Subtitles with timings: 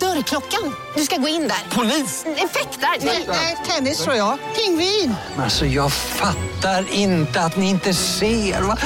[0.00, 0.74] Dörrklockan.
[0.96, 1.76] Du ska gå in där.
[1.76, 2.24] Polis?
[2.26, 3.06] Effektar?
[3.28, 4.38] Nej, tennis tror jag.
[4.56, 5.14] Pingvin.
[5.38, 8.62] Alltså jag fattar inte att ni inte ser.
[8.62, 8.76] Va?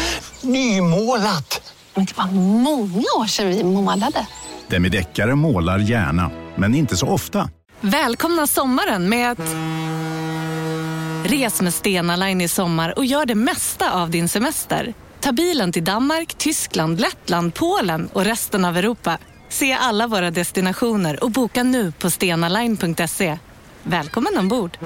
[0.40, 1.74] Nymålat!
[1.94, 4.26] Men det var många år sedan vi målade.
[4.68, 7.50] Demideckare målar gärna, men inte så ofta.
[7.80, 9.38] Välkomna sommaren med att...
[11.24, 14.94] Res med Stena Line i sommar och gör det mesta av din semester.
[15.20, 19.18] Ta bilen till Danmark, Tyskland, Lettland, Polen och resten av Europa.
[19.50, 23.38] Se alla våra destinationer och boka nu på stenaline.se.
[23.82, 24.78] Välkommen ombord!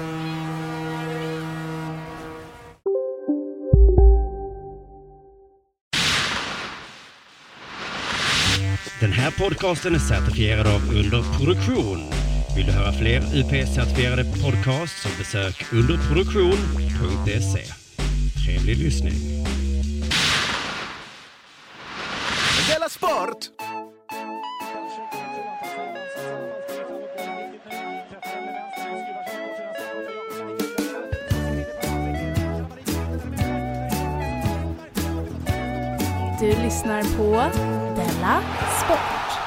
[8.99, 12.11] Den här podcasten är certifierad av Underproduktion.
[12.55, 17.65] Vill du höra fler UP-certifierade podcasts så besök underproduktion.se.
[18.45, 19.13] Trevlig lyssning.
[22.69, 23.49] Della Sport!
[36.39, 37.57] Du lyssnar på
[37.95, 38.43] Della
[38.85, 39.39] Sport.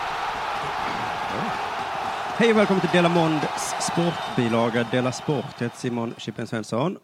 [2.36, 3.46] Hej och välkommen till Dela Monds
[3.80, 5.44] sportbilaga Dela Sport.
[5.58, 6.96] Jag heter Simon Chippen Svensson.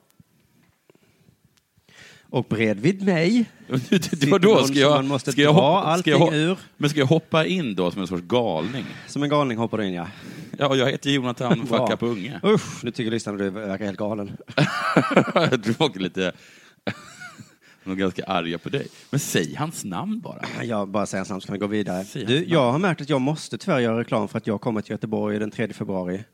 [2.30, 3.44] Och bredvid mig
[3.88, 6.24] Det var då någon ska som jag, man måste ska jag dra hoppa, allting ska
[6.24, 6.58] jag, ur.
[6.76, 8.84] Men ska jag hoppa in då som en sorts galning?
[9.06, 10.06] som en galning hoppar du in ja.
[10.58, 11.78] Ja, jag heter Jonathan Bra.
[11.78, 12.40] Fucka på unge.
[12.44, 14.36] Usch, nu tycker lyssnarna du verkar helt galen.
[15.78, 16.32] folk är lite...
[17.84, 18.86] De är ganska arga på dig.
[19.10, 20.64] Men säg hans namn bara.
[20.64, 22.04] Jag bara säger snabbt så kan vi gå vidare.
[22.04, 24.60] Säg Du, hans jag har märkt att jag måste tyvärr göra reklam för att jag
[24.60, 26.24] kommer till Göteborg den 3 februari.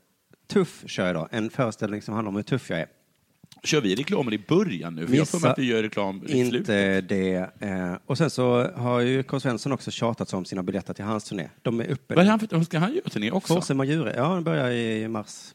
[0.47, 2.87] Tuff kör jag då, en föreställning som handlar om hur tuff jag är.
[3.63, 5.07] Kör vi reklamen i början nu?
[5.07, 6.57] För jag får Missa mig att vi gör reklam i slutet.
[6.57, 7.49] Inte det.
[7.59, 9.39] Eh, och sen så har ju K.
[9.39, 11.49] Svensson också tjatat om sina biljetter till hans turné.
[11.61, 12.15] De är uppe.
[12.15, 13.53] Vad är han för, ska han göra turné också?
[13.53, 14.13] Forse Majure.
[14.15, 15.53] Ja, den börjar i mars.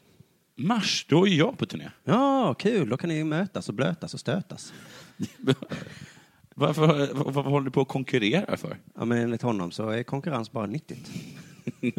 [0.55, 1.89] Mars, då är jag på turné.
[2.03, 2.89] Ja, kul.
[2.89, 4.73] Då kan ni mötas och blötas och stötas.
[6.59, 8.77] Varför, varför håller du på att konkurrera för?
[8.95, 11.09] Ja, men enligt honom så är konkurrens bara nyttigt.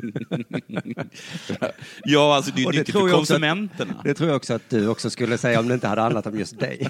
[2.04, 4.00] Ja, alltså det är nyttigt för också att- konsumenterna.
[4.04, 6.38] Det tror jag också att du också skulle säga om det inte hade handlat om
[6.38, 6.88] just dig.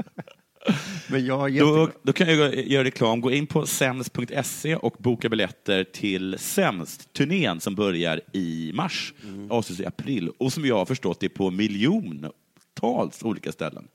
[1.08, 3.20] men jag Då, då kan jag göra reklam.
[3.20, 9.50] Gå in på sems.se och boka biljetter till Sämst-turnén som börjar i mars, Mm.
[9.50, 13.88] avslutas i april och som jag har förstått är på miljontals olika ställen.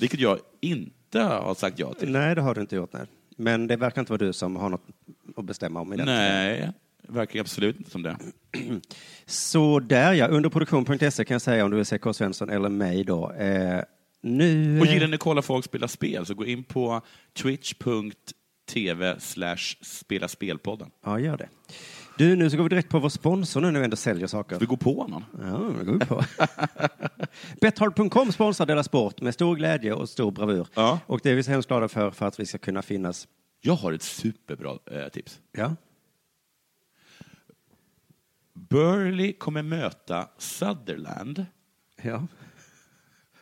[0.00, 2.12] Vilket jag inte har sagt ja till.
[2.12, 2.92] Nej, det har du inte gjort.
[2.92, 3.06] Nej.
[3.36, 4.86] Men det verkar inte vara du som har något
[5.36, 6.06] att bestämma om i den.
[6.06, 6.72] Nej,
[7.08, 8.16] verkar absolut inte som det.
[9.26, 12.12] Så där ja, underproduktion.se kan jag säga om du vill se K.
[12.12, 13.32] Svensson eller mig då.
[13.32, 13.82] Eh,
[14.20, 14.80] nu...
[14.80, 17.00] Och gillar ni kolla folk spela spel så gå in på
[17.32, 19.16] twitch.tv
[19.80, 20.90] spela spelpodden.
[21.04, 21.48] Ja, gör det.
[22.18, 24.58] Du, nu så går vi direkt på vår sponsor nu när vi ändå säljer saker.
[24.58, 25.24] Vi går på någon.
[25.40, 26.24] Ja, det går vi på.
[27.60, 30.66] Bethard.com sponsrar Dela Sport med stor glädje och stor bravur.
[30.74, 31.00] Ja.
[31.06, 33.28] Och det är vi så hemskt glada för, för att vi ska kunna finnas.
[33.60, 35.40] Jag har ett superbra eh, tips.
[35.52, 35.76] Ja.
[38.54, 41.46] Burley kommer möta Sutherland
[42.04, 42.26] ja.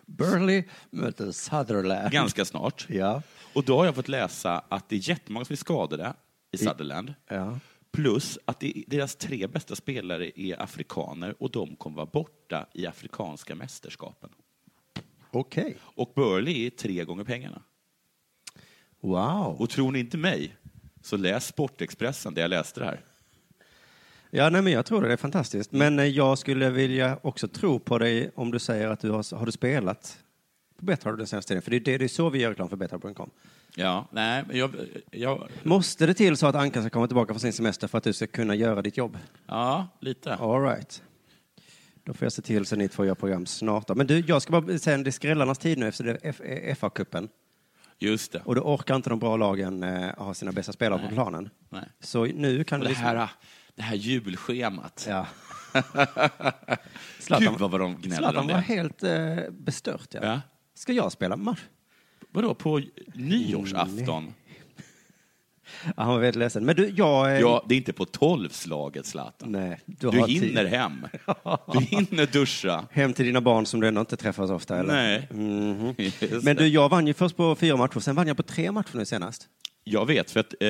[0.06, 2.12] Burley möter Sutherland.
[2.12, 2.86] ganska snart.
[2.88, 3.22] Ja.
[3.54, 6.14] Och då har jag fått läsa att det är jättemånga som är skadade
[6.52, 7.14] i Sutherland.
[7.28, 7.58] Ja.
[7.92, 13.54] Plus att deras tre bästa spelare är afrikaner och de kommer vara borta i afrikanska
[13.54, 14.30] mästerskapen.
[15.30, 15.76] Okej.
[15.80, 17.62] Och Burley är tre gånger pengarna.
[19.00, 19.56] Wow.
[19.60, 20.56] Och tror ni inte mig,
[21.02, 23.04] så läs Sportexpressen där jag läste det här.
[24.30, 25.72] Ja, nej, men jag tror det, är fantastiskt.
[25.72, 29.36] Men eh, jag skulle vilja också tro på dig om du säger att du har,
[29.36, 30.18] har du spelat
[30.78, 31.62] på Bethard den senaste tiden?
[31.62, 33.30] För det är, det, det är så vi gör reklam för Bethard.com.
[33.76, 34.74] Ja, nej, jag,
[35.10, 38.04] jag, Måste det till så att Ankan ska komma tillbaka från sin semester för att
[38.04, 39.18] du ska kunna göra ditt jobb?
[39.46, 40.34] ja, lite.
[40.34, 41.02] All right.
[42.04, 43.86] Då får jag se till så ni två gör program snart.
[43.88, 43.94] då.
[43.94, 47.28] Men du, jag ska bara säga, det är skrällarnas tid nu efter FA-cupen.
[47.98, 48.42] Just det.
[48.44, 51.14] Och då orkar inte de bra lagen eh, ha sina bästa spelare på Nej.
[51.14, 51.50] planen.
[51.68, 51.84] Nej.
[52.00, 52.94] Så nu kan Och du...
[52.94, 53.28] det här,
[53.74, 55.06] det här julschemat.
[55.08, 55.26] Ja.
[57.38, 58.60] Gud vad de gnäller Zlatan om var det.
[58.60, 60.08] helt eh, bestört.
[60.14, 60.20] Ja.
[60.22, 60.40] Ja.
[60.74, 61.60] Ska jag spela match?
[62.30, 62.80] Vadå, på
[63.14, 64.34] nyårsafton?
[65.84, 66.64] Ja, han var väldigt ledsen.
[66.64, 67.32] Men du, jag...
[67.34, 69.52] eh, Ja, det är inte på tolvslaget, Zlatan.
[69.52, 70.72] Nej, Du, har hinner tid.
[70.72, 71.06] hem.
[71.72, 72.84] Du hinner duscha.
[72.90, 74.92] Hem till dina barn som du ändå inte träffar så ofta, eller?
[74.94, 75.28] Nej.
[75.30, 75.94] Mhm.
[75.98, 76.62] Just Men det.
[76.62, 79.04] du, jag vann ju först på fyra matcher, sen vann jag på tre matcher nu
[79.04, 79.48] senast.
[79.84, 80.68] Jag vet, för att eh,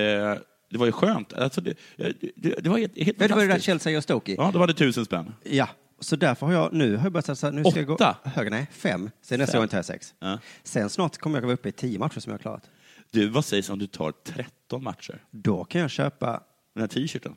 [0.70, 1.32] det var ju skönt.
[1.32, 3.66] Alltså, det, det, det, det var helt, helt Men det var ju där fantastiskt.
[3.66, 4.34] Chelsea och Stoke i.
[4.34, 5.34] Ja, då var det tusen spänn.
[5.44, 5.68] Ja,
[6.02, 8.16] så därför har jag nu har jag börjat satsa, nu ska jag gå Åtta?
[8.24, 9.10] högre, nej, fem.
[9.22, 10.14] Sen nästa gång tar jag sex.
[10.18, 10.38] Ja.
[10.62, 12.70] Sen snart kommer jag vara uppe i tio matcher som jag har klarat.
[13.10, 15.24] Du, vad sägs om du tar 13 matcher?
[15.30, 16.42] Då kan jag köpa...
[16.74, 17.36] Den här t-shirten.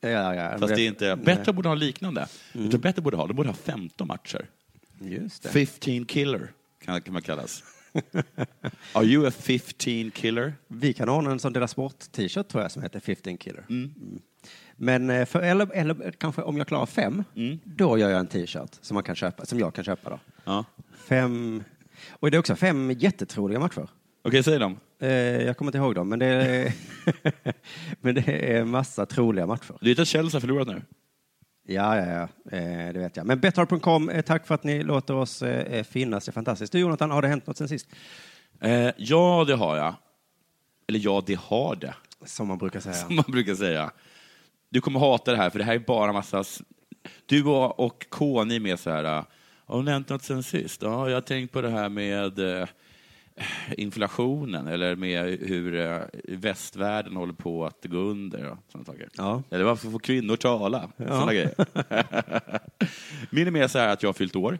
[0.00, 1.16] Ja, ja, ja, Fast det är inte...
[1.16, 2.28] Bättre borde ha liknande.
[2.52, 4.50] Tror bättre borde ha, de borde ha 15 matcher.
[5.00, 5.48] Just det.
[5.48, 6.52] 15 killer
[6.84, 7.62] kan, kan man kallas.
[8.92, 10.54] Are you a 15 killer?
[10.68, 13.64] Vi kan ordna en sån Dela Sport-t-shirt tror jag som heter 15 Killer.
[13.68, 13.94] Mm.
[13.96, 14.18] Mm.
[14.76, 17.58] Men eh, för, eller, eller kanske om jag klarar fem, Mm.
[17.64, 20.10] då gör jag en t-shirt som, man kan köpa, som jag kan köpa.
[20.10, 20.18] Då.
[20.44, 20.64] Ja.
[21.08, 21.64] Fem,
[22.10, 23.88] och det är också fem jättetroliga matcher.
[24.22, 24.78] Okej, säg dem.
[24.98, 25.08] Eh,
[25.42, 26.72] jag kommer inte ihåg dem, men det är,
[28.00, 29.74] men det är massa troliga matcher.
[29.80, 30.82] Du vet att Chelsea har förlorat nu?
[31.68, 32.56] Ja, ja, ja.
[32.58, 33.26] Eh, det vet jag.
[33.26, 36.24] Men Betthard.com, eh, tack för att ni låter oss eh, finnas.
[36.24, 36.72] Det är fantastiskt.
[36.72, 37.86] Du Jonathan, har det hänt något sen sist?
[38.60, 39.94] Eh, ja, det har jag.
[40.88, 41.94] Eller ja, det har det.
[42.24, 42.94] Som man brukar säga.
[43.06, 43.90] Som man brukar säga.
[44.70, 46.44] Du kommer hata det här, för det här är bara massa...
[47.26, 49.04] Du och, och K, ni är med så här...
[49.04, 49.24] äh,
[49.66, 50.82] Har det hänt något sen sist?
[50.82, 52.68] Ja, jag har tänkt på det här med eh,
[53.76, 59.08] inflationen, eller med hur eh, västvärlden håller på att gå under och sådana saker.
[59.16, 59.42] Ja.
[59.50, 60.90] Eller varför får kvinnor tala?
[60.96, 61.06] Ja.
[61.06, 61.54] Sådana grejer.
[63.30, 64.58] Min är mer så här att jag har fyllt år.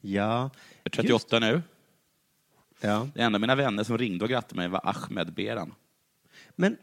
[0.00, 0.50] Ja.
[0.82, 1.62] Jag är 38 nu.
[2.80, 3.08] ja.
[3.14, 5.74] Det enda mina vänner som ringde och grattade mig var Ahmed Beran.
[6.56, 6.76] Men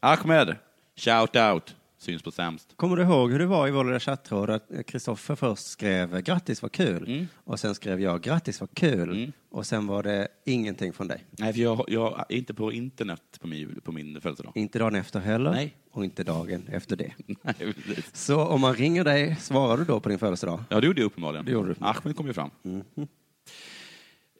[0.00, 0.56] Ahmed,
[0.96, 2.72] shout out, syns på sämst.
[2.76, 6.62] Kommer du ihåg hur det var i vår lilla chattråd att Kristoffer först skrev grattis
[6.62, 7.26] vad kul Mm.
[7.34, 11.24] och sen skrev jag grattis vad kul och sen var det ingenting från dig.
[11.30, 14.52] Nej, för jag, jag är inte på internet på min, på min födelsedag.
[14.54, 15.76] Inte dagen efter heller Nej.
[15.90, 17.12] och inte dagen efter det.
[17.26, 17.54] Nej,
[17.86, 18.10] precis.
[18.16, 20.64] Så om man ringer dig, svarar du då på din födelsedag?
[20.68, 21.44] Ja, det gjorde jag uppenbarligen.
[21.44, 21.74] Det gjorde du.
[21.80, 22.50] Ahmed kom ju fram.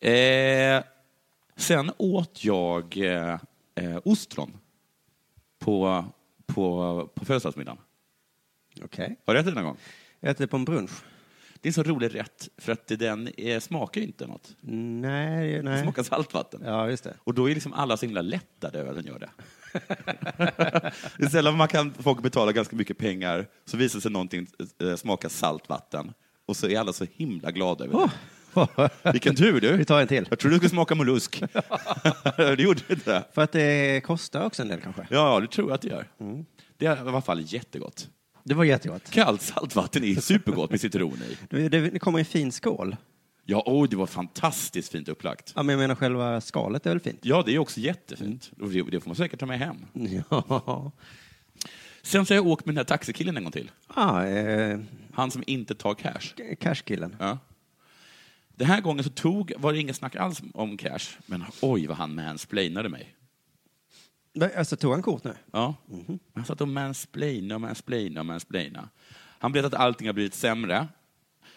[0.01, 0.83] Eh,
[1.57, 4.53] sen åt jag eh, ostron
[5.59, 6.05] på,
[6.55, 7.79] på, på födelsedagsmiddagen.
[8.85, 9.17] Okej.
[9.27, 9.77] Har du ätit den någon gång?
[10.21, 10.91] Jag äter på en brunch.
[11.63, 14.57] Det är en så rolig rätt, för att den eh, smakar ju inte något.
[15.01, 15.83] Nej, Det nej.
[15.83, 16.63] smakar saltvatten.
[16.65, 17.17] Ja, just det.
[17.25, 19.31] Och då är liksom alla så himla lättade över att den gör det.
[21.19, 24.47] det är sällan man kan folk betala ganska mycket pengar, så visar sig någonting
[24.83, 26.13] eh, smaka saltvatten.
[26.47, 28.11] Och så är alla så himla glada över det.
[29.13, 29.77] Vilken tur du!
[29.77, 30.27] Vi tar en till.
[30.31, 31.43] Jag trodde du skulle smaka mollusk.
[32.37, 33.25] det gjorde inte.
[33.35, 35.07] För att det kostar också en del kanske.
[35.11, 36.07] Ja, det tror jag att det gör.
[36.79, 38.09] Det är i alla fall jättegott.
[38.45, 39.11] Det var jättegott.
[39.11, 41.37] Kallt saltvatten är supergott med citron i.
[41.51, 42.97] Det, det, det kommer i en fin skål.
[43.45, 45.53] Ja, oj, det var fantastiskt fint upplagt.
[45.57, 47.19] Ja, men jag menar själva skalet är väl fint?
[47.23, 48.51] Ja, det är också jättefint.
[48.61, 49.77] Och det, det får man säkert ta med hem.
[50.29, 50.93] Ja.
[52.03, 53.71] Sen så har jag åkt med den här taxikillen en gång till.
[53.87, 54.79] Ah, eh,
[55.15, 56.55] Han som inte tar cash.
[56.61, 57.17] cashkillen.
[57.19, 57.39] Ja.
[58.61, 61.97] Den här gången så tog, var det inget snack alls om cash, men oj vad
[61.97, 63.15] han mansplainade mig.
[64.33, 65.35] Men, Alltså, tog han kort nu?
[65.53, 65.75] Ja.
[66.35, 68.89] Han satt och mansplainade och mansplainade och mansplainade.
[69.39, 70.89] Han berättade att allting har blivit sämre.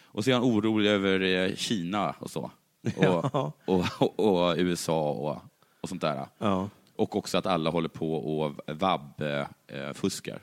[0.04, 2.42] Och så är han orolig över eh, Kina och så.
[2.42, 2.52] Och,
[3.04, 3.52] Ja.
[3.66, 5.42] och, och, och USA och,
[5.82, 6.26] och sånt där.
[6.38, 6.70] Ja.
[6.96, 10.40] Och också att alla håller på och vab-fuskar.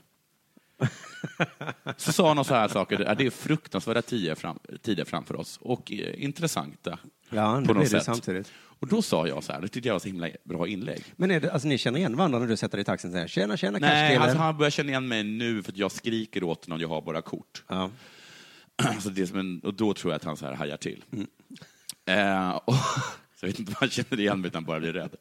[2.01, 5.59] Så sa han så här saker, "Ja, det är fruktansvärda tider, fram, tider framför oss
[5.63, 6.99] och eh, intressanta
[7.31, 8.05] Ja, det på blir det sätt.
[8.05, 8.53] samtidigt.
[8.81, 11.05] Och då sa jag så här, det tyckte jag var så himla bra inlägg.
[11.17, 13.15] Men är det, alltså, ni känner igen varandra när du sätter dig i taxin och
[13.15, 16.45] säger tjena, tjena, Nej, alltså, han börjar känna igen mig nu för att jag skriker
[16.45, 17.63] åt honom, jag har bara kort.
[17.69, 17.91] Ja.
[19.01, 21.05] Så det är som en, och då tror jag att han så här hajar till.
[21.13, 21.27] Mm.
[22.07, 22.75] Eh, och,
[23.41, 25.17] så jag vet inte om han känner igen mig utan bara blir rädd.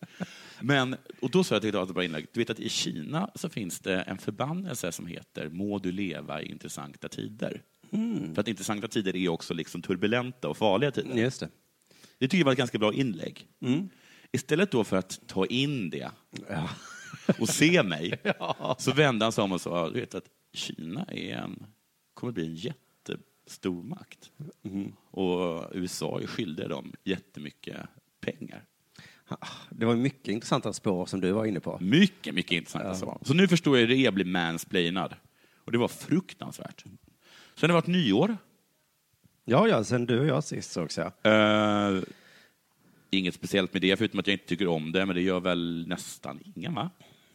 [0.62, 3.50] Men, och då sa jag till ett bra inlägg, du vet att i Kina så
[3.50, 7.62] finns det en förbannelse som heter Må du leva i intressanta tider.
[7.92, 8.36] Mm.
[8.36, 11.16] För att intressanta tider är också liksom turbulenta och farliga tider.
[11.16, 11.50] Just det.
[12.18, 13.48] Det tycker jag var ett ganska bra inlägg.
[13.62, 13.89] Mm.
[14.32, 16.12] Istället då för att ta in det
[17.39, 18.22] och se mig,
[18.78, 21.66] så vände han sig om och sa, du vet att Kina är en,
[22.13, 24.32] kommer bli en jättestor makt.
[24.63, 24.92] Mm.
[25.12, 27.78] Och USA är skyldiga dem jättemycket
[28.22, 28.66] pengar.
[29.69, 31.77] Det var mycket intressanta spår som du var inne på.
[31.81, 32.98] Mycket, mycket intressant.
[32.98, 33.17] Så.
[33.21, 35.15] så nu förstår jag hur det är att bli mansplainad.
[35.65, 36.83] Och det var fruktansvärt.
[36.83, 36.91] Sen
[37.62, 38.38] har det varit nyår.
[39.45, 41.12] Ja, ja, sen du och jag sist sågs jag.
[41.24, 42.01] Eh,
[43.09, 45.88] inget speciellt med det, förutom att jag inte tycker om det, men det gör väl
[45.88, 46.89] nästan ingen, va?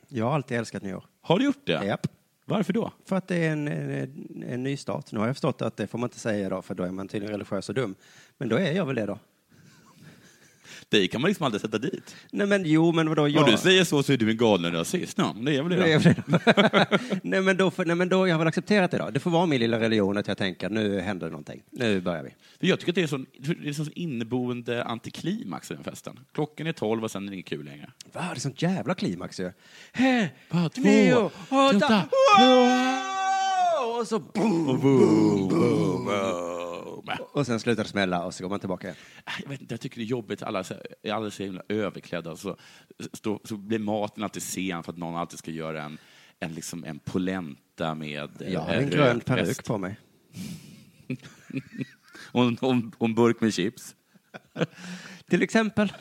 [0.08, 1.04] Jag har alltid älskat nyår.
[1.20, 1.84] Har du gjort det?
[1.84, 2.06] Japp.
[2.44, 2.92] Varför då?
[3.04, 5.12] För att det är en, en, en ny start.
[5.12, 7.08] Nu har jag förstått att det får man inte säga då, för då är man
[7.08, 7.94] tydligen religiös och dum.
[8.38, 9.18] Men då är jag väl det då.
[10.88, 12.14] Dig kan man liksom aldrig sätta dit.
[12.32, 13.22] Nej men jo, men vadå?
[13.22, 13.46] Om Jag...
[13.46, 15.18] du säger så så är du en galen rasist.
[15.18, 15.86] Ja, det är väl det.
[15.86, 16.38] Nej, då.
[16.56, 19.10] jag- nej, men då, nej, men då, jag har väl accepterat det då.
[19.10, 21.62] Det får vara min lilla religion att jag tänker nu händer det någonting.
[21.70, 22.30] Nu börjar vi.
[22.60, 23.24] För Jag tycker att det är så,
[23.62, 26.18] det är så inneboende antiklimax i den festen.
[26.34, 27.90] Klockan är tolv och sen är det inget kul längre.
[28.12, 29.52] Va, det är sånt jävla klimax ju.
[30.50, 32.02] Bara två, nio, åtta!
[34.00, 36.63] Och så boom, Och boom, boom, boom.
[37.32, 38.96] Och sen slutar det smälla och så går man tillbaka igen.
[39.42, 40.64] Jag, vet inte, jag tycker det är jobbigt, alla
[41.02, 42.36] är alldeles så himla överklädda.
[42.36, 42.56] Så,
[43.12, 45.98] så, så blir maten alltid sen för att någon alltid ska göra en,
[46.40, 49.96] en, liksom en polenta med Jag har eh, en grön rökt peruk på mig.
[52.32, 53.94] och, en- och, en- och en burk med chips.
[55.28, 55.92] Till exempel.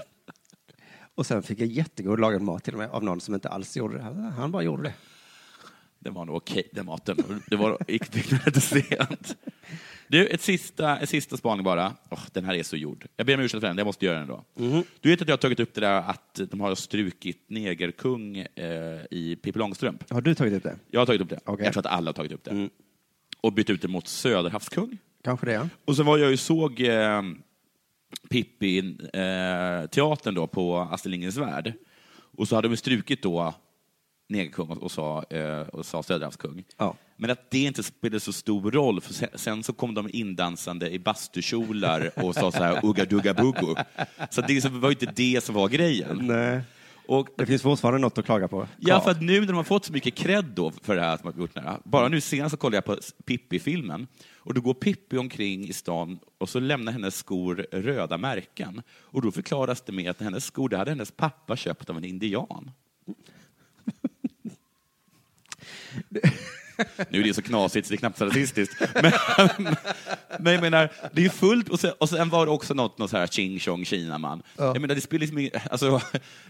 [1.15, 3.77] Och sen fick jag jättegod lagad mat till och med av någon som inte alls
[3.77, 4.03] gjorde det.
[4.37, 4.93] Han bara gjorde det.
[6.03, 7.41] Den var nog okej, den maten.
[7.47, 7.77] Det var
[8.45, 9.37] lite sent.
[10.07, 11.93] Du, ett sista, ett sista spaning bara.
[12.09, 13.05] Åh, den här är så gjord.
[13.15, 14.43] Jag ber om ursäkt för den, jag måste göra den då.
[15.01, 19.01] Du vet att jag har tagit upp det där att de har strukit negerkung eh,
[19.11, 20.11] i Pippi Långstrump?
[20.11, 20.75] Har du tagit upp det?
[20.91, 21.39] Jag har tagit upp det.
[21.45, 21.65] Okej.
[21.65, 22.51] Jag tror att alla har tagit upp det.
[22.51, 22.69] Mm.
[23.41, 24.97] Och bytt ut det mot Söderhavskung.
[25.23, 25.69] Kanske det, ja.
[25.85, 27.21] Och så var jag ju såg eh,
[28.29, 28.79] Pippi
[29.13, 31.73] eh, då på Astrid Lindgrens Värld.
[32.37, 33.53] Och så hade de strukit då
[34.33, 36.63] negerkung och, och sa, eh, och sa Söderhavskung.
[36.77, 36.95] Ja.
[37.17, 40.89] Men att det inte spelade så stor roll, för sen, sen så kom de indansande
[40.89, 43.75] i bastukjolar och sa så här ugga dugga buggo.
[44.29, 46.19] Så det var ju inte det som var grejen.
[46.21, 46.61] Nej.
[47.07, 48.67] Och Det finns fortfarande något att klaga på.
[48.79, 48.99] Ja, Kvar.
[49.03, 51.25] för att nu när de har fått så mycket cred då för det här som
[51.33, 51.77] har gjort här.
[51.83, 56.19] Bara nu senast så kollade jag på Pippi-filmen och då går Pippi omkring i stan
[56.37, 58.81] och så lämnar hennes skor röda märken.
[58.91, 62.05] Och då förklaras det med att hennes skor, det hade hennes pappa köpt av en
[62.05, 62.71] indian.
[67.09, 68.75] Nu är det så knasigt så det är knappt så rasistiskt.
[69.01, 69.75] Men,
[70.39, 71.69] men jag menar, det är fullt.
[71.69, 74.43] Och sen, och sen var det också något, något så här ching chong kinaman.
[74.57, 76.01] Jag menar, det spelar liksom alltså,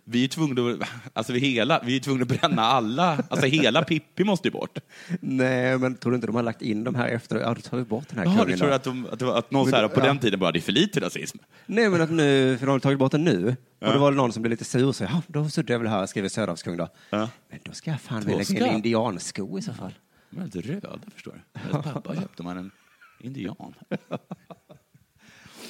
[0.04, 3.84] vi är tvungna att, alltså vi hela, vi är tvungna att bränna alla, alltså hela
[3.84, 4.78] Pippi måste ju bort.
[5.20, 7.40] Nej, men tror du inte de har lagt in de här efter?
[7.40, 8.76] Ja, du tar ju bort den här Jaha, kungen du tror då.
[8.76, 10.06] att, de, att, att någon Men här, på ja.
[10.06, 11.38] den tiden bara, det är för lite rasism?
[11.66, 13.56] Nej, men att nu, för de har tagit bort den nu.
[13.80, 15.88] Och då var det någon som blev lite sur, så ja, då suddade jag väl
[15.88, 16.88] här och skriver Söderhavskung då.
[17.10, 17.30] Ja.
[17.54, 19.94] Men då ska jag fan lägga in ska- en indiansko i så fall.
[20.30, 21.60] De är lite röda, förstår du.
[21.60, 22.72] Hennes pappa köpte man en
[23.20, 23.74] indian.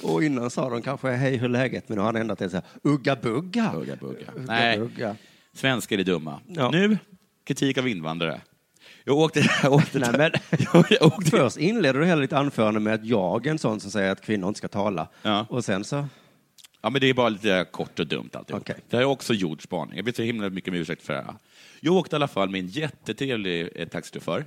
[0.04, 2.50] Och innan sa de kanske hej hur är läget, men nu har han ändrat till
[2.50, 3.72] så här ugga bugga.
[3.74, 4.32] Bugga, bugga.
[4.36, 5.16] Ugga, Nej, bugga.
[5.54, 6.40] svenskar är dumma.
[6.48, 6.70] Ja.
[6.72, 6.98] Nu,
[7.44, 8.42] kritik av invandrare.
[9.04, 9.40] Jag åkte...
[9.64, 10.32] Jag åkte Nej, men,
[10.74, 13.80] jag, jag åkte först inleder du hela ditt anförande med att jag är en sån
[13.80, 15.08] som säger att kvinnor inte ska tala.
[15.22, 15.46] Ja.
[15.50, 16.06] Och sen så,
[16.84, 18.62] Ja, men det är bara lite kort och dumt alltihop.
[18.62, 18.76] Okej.
[18.90, 19.96] Det har jag också gjort spaning.
[19.96, 21.34] Jag ber så himla mycket om ursäkt för det här.
[21.80, 24.46] Jag åkte i alla fall med en jättetrevlig eh, taxichaufför.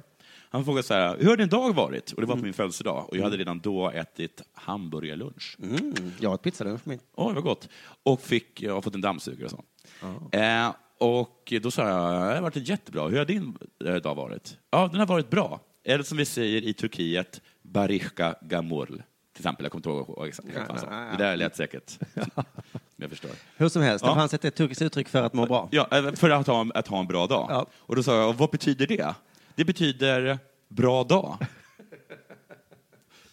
[0.50, 2.12] Han frågade så här, hur har din dag varit?
[2.12, 3.08] Och det var på min födelsedag.
[3.08, 5.56] Och jag hade redan då ätit hamburgarlunch.
[5.62, 6.98] mm, jag ett pizzalunch för min.
[7.14, 7.68] Oj, vad gott.
[8.02, 10.38] Och fick, jag har fått en dammsugare och så.
[10.38, 13.08] Eh, och då sa jag, det har varit jättebra.
[13.08, 14.56] Hur har din eh, dag varit?
[14.70, 15.60] Ja, den har varit bra.
[15.84, 19.00] Eller som vi säger i Turkiet, barishka gamurl.
[19.36, 20.86] Till exempel, jag kommer inte ihåg exakt vad han sa.
[21.16, 21.98] Det där lät säkert.
[22.96, 23.30] jag förstår.
[23.56, 24.10] Hur som helst, Ja.
[24.10, 25.68] det fanns ett turkiskt uttryck för att må bra.
[25.72, 27.46] Ja, eh, för att ha, att ha en bra dag.
[27.50, 27.66] Ja.
[27.76, 29.14] Och då sa jag, vad betyder det?
[29.54, 30.38] Det betyder
[30.68, 31.38] bra dag.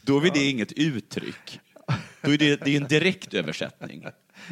[0.02, 1.60] Då är det inget uttryck.
[2.22, 4.06] Då är det, det är en direkt översättning.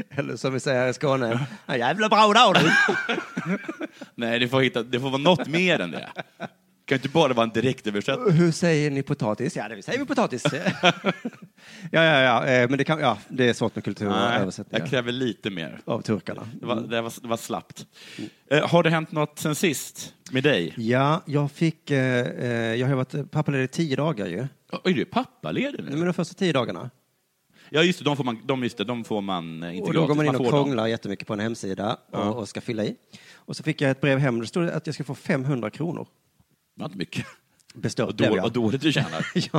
[0.10, 2.72] Eller som vi säger i Skåne, en jävla bra dag du.
[4.15, 6.10] Nej, det får, hitta, det får vara något mer än det.
[6.86, 8.32] Kan inte bara vara en direkt översättning.
[8.34, 9.56] Hur säger ni potatis?
[9.56, 10.44] Ja, det säger vi potatis.
[11.92, 14.40] ja, ja, ja, eh, men det, kan, ja, det är svårt med kultur och Nej,
[14.42, 15.80] översättningar jag kräver lite mer.
[15.86, 16.48] av turkarna.
[16.60, 17.86] Det var, det var, det var slappt.
[18.52, 20.74] Eh, har det hänt något sen sist med dig?
[20.78, 21.98] Ja, jag fick, eh,
[22.76, 24.48] jag har varit pappaledig tio dagar ju.
[24.84, 25.92] Är du pappaledig nu?
[25.92, 26.90] Men de första tio dagarna.
[27.70, 30.06] Ja, just det, de får man, de, just det, de får man inte Och då
[30.08, 30.52] går man in och får dem.
[30.52, 32.96] krånglar jättemycket på en hemsida och, och ska fylla i.
[33.36, 36.08] Och så fick jag ett brev hem, det stod att jag ska få 500 kronor.
[36.75, 37.25] Det var inte mycket.
[37.74, 39.25] Bestört Vad blev då, vad dåligt du tjänar.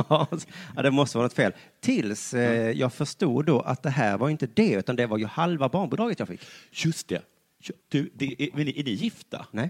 [0.75, 1.53] ja, det måste vara något fel.
[1.79, 5.25] Tills eh, jag förstod då att det här var inte det, utan det var ju
[5.25, 6.41] halva barnbidraget jag fick.
[6.71, 7.21] Just det.
[7.89, 9.45] Du, det är, är, ni, gifta?
[9.51, 9.69] Nej.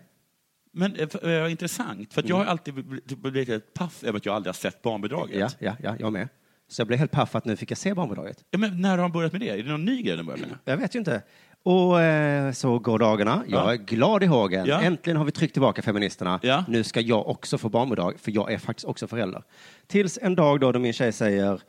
[0.71, 4.35] Men eh, intressant, för att jag har alltid bl- blivit helt paff över att jag
[4.35, 5.39] aldrig har sett barnbidraget.
[5.39, 6.29] Ja, ja, ja, jag med.
[6.67, 8.45] Så jag blev helt paff att nu fick jag se barnbidraget.
[8.51, 9.49] Ja, men när har han börjat med det?
[9.49, 10.57] Är det någon ny grej de börjat med?
[10.65, 11.21] Jag vet ju inte.
[11.65, 13.43] Och eh, så går dagarna.
[13.47, 13.73] Jag Ja.
[13.73, 14.65] är glad i hågen.
[14.65, 14.81] Ja.
[14.81, 16.39] Äntligen har vi tryckt tillbaka feministerna.
[16.43, 16.63] Ja.
[16.67, 19.43] Nu ska jag också få barnbidrag, för jag är faktiskt också förälder.
[19.87, 21.61] Tills en dag då, då min tjej säger,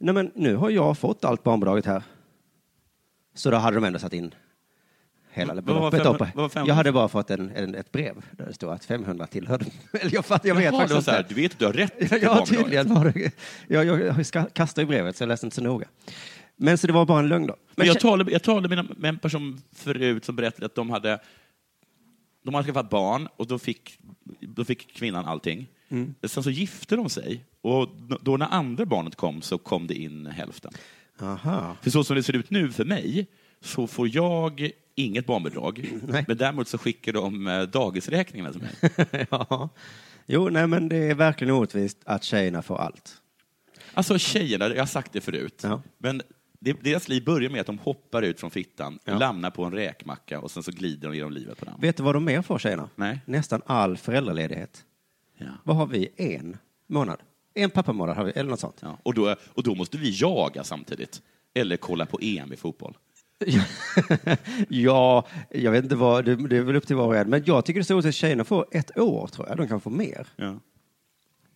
[0.00, 2.02] nej men nu har jag fått allt barnbidraget här.
[3.34, 4.34] Så då hade de ändå satt in
[5.32, 6.04] hela beloppet.
[6.04, 8.84] vad var fem- Jag hade bara fått en, en, ett brev där det stod att
[8.84, 11.24] 500 tillhörde Eller jag, jag vet Jaha, faktiskt inte.
[11.28, 12.48] du vet att du har rätt till Ja, barnbidraget.
[12.64, 13.30] tydligen var det.
[13.68, 15.86] Jag, jag, jag kastade i brevet, så jag läste inte så noga.
[16.56, 17.56] Men så det var bara en lögn då?
[17.76, 21.20] Men jag talade, jag talade med en- person förut som berättade att de hade,
[22.44, 23.98] de hade skaffat barn och då fick,
[24.40, 25.66] då fick kvinnan allting.
[25.88, 26.14] Mm.
[26.22, 27.88] Sen så gifte de sig och
[28.20, 30.72] då när andra barnet kom så kom det in hälften.
[31.20, 31.76] Aha.
[31.82, 33.26] För så som det ser ut nu för mig
[33.60, 35.92] så får jag inget barnbidrag,
[36.26, 39.26] men däremot så skickar de eh, dagisräkningarna till mig.
[39.30, 39.68] ja.
[40.26, 43.16] Jo, nej men det är verkligen orättvist att tjejerna får allt.
[43.94, 45.62] Alltså tjejerna, jag har sagt det förut,
[45.98, 46.24] men det-
[46.72, 49.18] deras liv börjar med att de hoppar ut från fittan, Ja.
[49.18, 51.74] lämnar på en räkmacka och sen så glider de genom livet på den.
[51.80, 52.88] Vet du vad de mer får tjejerna?
[52.96, 53.20] Nej.
[53.26, 54.84] Nästan all föräldraledighet.
[55.38, 55.46] Ja.
[55.64, 56.08] Vad har vi?
[56.16, 56.56] En
[56.86, 57.18] månad?
[57.54, 58.78] En pappamånad har vi, eller något sånt.
[58.80, 61.22] Ja, och, då, och då måste vi jaga samtidigt.
[61.54, 62.96] Eller kolla på EM i fotboll.
[64.68, 67.30] Ja, jag vet inte vad, det, det är väl upp till var och en.
[67.30, 69.56] Men jag tycker det är så att tjejerna får ett år, tror jag.
[69.56, 70.26] De kan få mer.
[70.36, 70.60] Ja.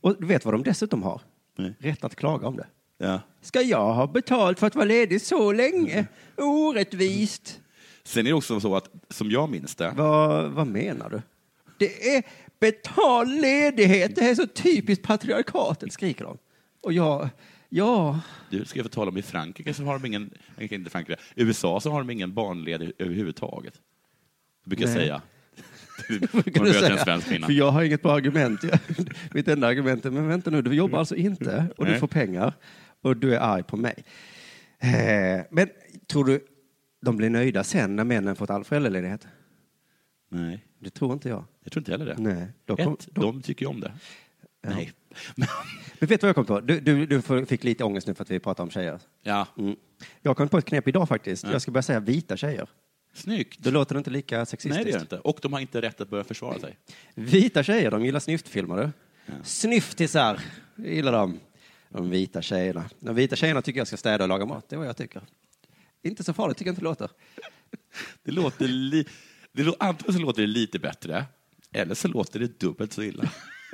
[0.01, 1.21] Och du vet vad de dessutom har?
[1.57, 1.75] Nej.
[1.79, 2.67] Rätt att klaga om det.
[2.99, 3.21] Ja.
[3.41, 6.07] Ska jag ha betalt för att vara ledig så länge?
[6.37, 7.61] Orättvist.
[8.05, 11.23] Sen är det också så att, som jag minns det, Vad, vad menar du?
[11.79, 12.23] Det är
[12.61, 14.17] betald ledighet.
[14.17, 16.39] Det är så typiskt patriarkatet, skriker de.
[16.81, 17.29] Och jag,
[17.69, 21.21] ja, du ska jag få tala om i Frankrike så har de ingen, inte Frankrike,
[21.37, 23.75] USA så har de ingen barnledig överhuvudtaget.
[24.65, 24.95] Jag brukar Nej.
[24.95, 25.23] säga.
[26.33, 27.21] Man du säga?
[27.21, 28.63] För jag har inget bra argument.
[28.63, 28.79] Jag-
[29.35, 32.01] Mitt enda argument är, men vänta nu, du jobbar alltså inte och du Nej.
[32.01, 32.53] får pengar
[33.03, 34.05] och du är arg på mig.
[34.79, 35.69] Eh, Men
[36.07, 36.47] tror du
[37.01, 39.27] de blir nöjda sen när männen fått all föräldraledighet?
[40.31, 41.45] Nej, Det tror inte jag.
[41.63, 42.17] jag tror inte heller det.
[42.19, 42.47] Nej.
[42.65, 43.93] Då kom, Ett, då, de tycker ju om det.
[44.63, 44.93] Nej.
[45.37, 45.49] men
[46.09, 46.61] vet du vad jag kom på?
[46.61, 49.01] Du, du, du fick lite ångest nu för att vi pratar om tjejer.
[49.23, 49.77] Ja, Mm.
[50.23, 51.45] Jag kom på ett knep idag faktiskt.
[51.45, 51.53] Ja.
[51.53, 52.69] Jag ska börja säga vita tjejer.
[53.13, 53.59] snyggt.
[53.59, 54.75] Då låter det inte lika sexistiskt.
[54.77, 55.19] Nej, det gör det inte.
[55.19, 56.77] Och de har inte rätt att börja försvara sig.
[57.15, 58.77] Vita tjejer, de gillar snyftfilmer.
[58.77, 58.91] du.
[59.43, 60.41] Snyftisar
[60.77, 61.41] gillar de.
[61.91, 62.91] De vita tjejerna.
[63.01, 64.69] De vita tjejerna tycker jag ska städa och laga mat.
[64.69, 65.23] Det är vad jag tycker.
[66.03, 67.11] Inte så farligt tycker jag inte det låter.
[68.23, 69.07] Det låter li...
[69.53, 69.77] det lå...
[69.79, 71.25] Antingen så låter det lite bättre,
[71.73, 73.31] eller så låter det dubbelt så illa.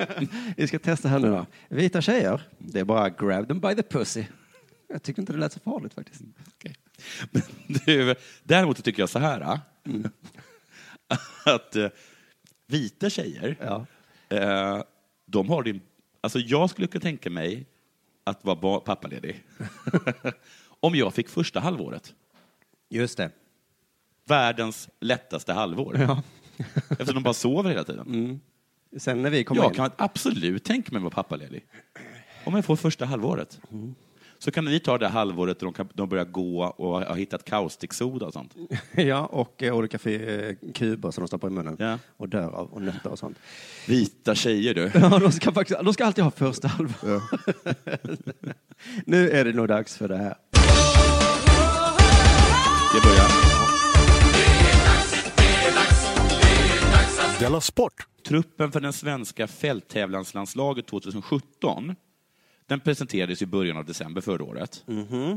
[0.56, 1.47] Vi ska testa här nu då.
[1.68, 4.25] Vita tjejer, det är bara grab them by the pussy.
[4.88, 6.23] Jag tycker inte det lät så farligt faktiskt.
[6.54, 6.75] Okej.
[7.30, 7.42] Men
[7.87, 9.61] du, däremot tycker jag så här, ah,
[11.44, 11.88] att eh,
[12.66, 13.87] vita tjejer, Ja.
[14.37, 14.83] eh,
[15.27, 15.81] de har din...
[16.20, 17.66] Alltså jag skulle kunna tänka mig
[18.25, 19.45] att vara pappaledig.
[20.81, 22.15] Om jag fick första halvåret.
[22.91, 23.31] Just det.
[24.25, 25.99] Världens lättaste halvår.
[25.99, 26.23] Ja.
[26.91, 28.07] Eftersom de bara sover hela tiden.
[28.07, 28.41] Mm.
[28.97, 29.77] Sen när vi kommer Jag in.
[29.77, 31.65] kan absolut tänka mig att vara pappaledig.
[32.45, 33.61] Om jag får första halvåret.
[34.44, 37.44] Så kan vi ta det halvåret då de, kan, de börjar gå och har hittat
[37.44, 38.54] kaustiksoda och sånt.
[38.92, 41.98] Ja, och eh, olika eh, kuber som de stoppar i munnen Ja.
[42.16, 43.38] och dör av och nötter och sånt.
[43.88, 44.90] Vita tjejer du.
[44.94, 47.22] Ja, de ska, faktiskt, de ska alltid ha första halvår.
[49.07, 50.35] nu är det nog dags för det här.
[52.94, 53.28] Jag börjar.
[57.40, 58.07] Della Sport!
[58.26, 61.96] Truppen för den svenska fälttävlanslandslaget 2017
[62.66, 64.85] den presenterades i början av december förra året.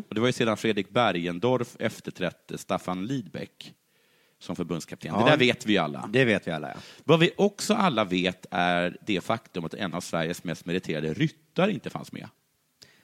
[0.08, 3.74] Och det var ju sedan Fredrik Bergendorf efterträtt Staffan Lidbeck
[4.40, 5.14] som förbundskapten.
[5.14, 5.24] Ja.
[5.24, 6.10] Det där vet vi alla.
[6.14, 6.76] Det vet vi alla, ja.
[7.04, 11.72] Vad vi också alla vet är det faktum att en av Sveriges mest meriterade ryttare
[11.72, 12.30] inte fanns med.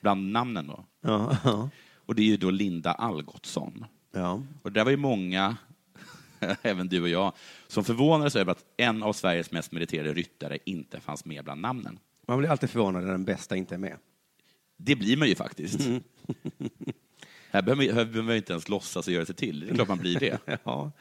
[0.01, 0.86] Bland namnen då.
[1.01, 1.69] Ja, ja.
[2.05, 3.86] Och det är ju då Linda Algotsson.
[4.12, 4.41] ja.
[4.62, 5.57] Och där var ju många,
[6.62, 7.33] även du och jag,
[7.67, 11.99] som förvånades över att en av Sveriges mest meriterade ryttare inte fanns med bland namnen.
[12.27, 13.97] Man blir alltid förvånad när den bästa inte är med.
[14.86, 15.80] Det blir man ju faktiskt.
[17.52, 19.60] Här behöver man- här behöver man ju inte ens låtsas och göra sig till.
[19.60, 20.38] Det är klart man blir det.
[20.63, 20.91] Ja.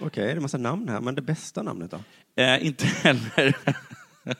[0.00, 2.00] Okej, det är en massa namn här, men det bästa namnet då?
[2.42, 3.56] Eh, inte heller...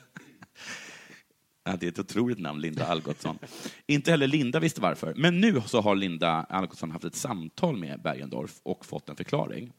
[1.63, 3.39] ja, det är ett otroligt namn, Linda Algotsson.
[3.87, 5.13] inte heller Linda visste varför.
[5.17, 9.73] Men nu så har Linda Algotsson haft ett samtal med Bergendorf och fått en förklaring.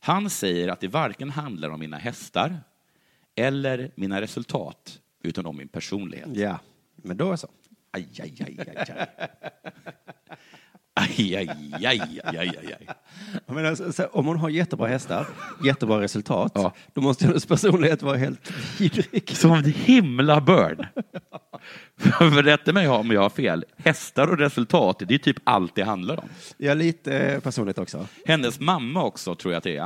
[0.00, 2.60] Han säger att det varken handlar om mina hästar
[3.34, 6.28] eller mina resultat, utan om min personlighet.
[6.36, 6.58] Ja,
[6.96, 7.48] men då är så.
[7.94, 9.06] Aj, aj, aj, aj, aj.
[10.96, 12.86] Aj, aj, aj, aj, aj, aj.
[13.46, 15.26] Jag menar, så, så, om hon har jättebra hästar,
[15.64, 16.72] jättebra resultat, Ja.
[16.94, 19.30] då måste hennes personlighet vara helt vidrig.
[19.36, 20.40] Som en himla.
[21.96, 23.64] För rätta mig om jag har fel.
[23.76, 26.28] Hästar och resultat, det är typ allt det handlar om.
[26.56, 29.76] Ja, lite eh, personligt också, Hennes mamma också, tror jag att det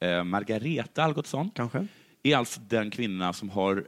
[0.00, 1.86] är, eh, Margareta Algotsson, kanske.
[2.22, 3.84] är alltså den kvinna som har,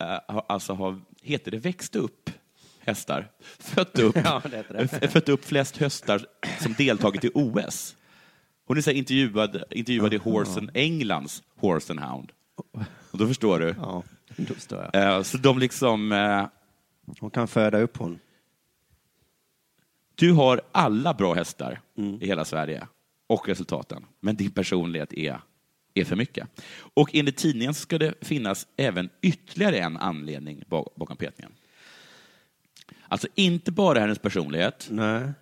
[0.00, 2.30] eh, har- alltså har, heter det växt upp
[2.88, 3.30] hästar?
[3.58, 4.42] Fött upp, Ja,
[5.10, 6.26] fött upp flest hästar
[6.60, 7.96] som deltagit i OS.
[8.66, 12.32] Hon är så intervjuad, intervjuad i Horse and Englands Horse and Hound.
[13.10, 13.74] Och då förstår du.
[13.78, 14.02] Ja,
[14.36, 15.16] då förstår jag.
[15.16, 16.46] Eh, Så de liksom, eh,
[17.20, 18.18] Hon kan föda upp hon.
[20.14, 21.80] Du har alla bra hästar
[22.20, 22.86] i hela Sverige
[23.26, 25.40] och resultaten, men din personlighet är,
[25.94, 26.48] är för mycket.
[26.94, 31.52] Och enligt tidningen ska det finnas även ytterligare en anledning bak- bakom petningen.
[33.08, 35.32] Alltså inte bara hennes personlighet, Nej.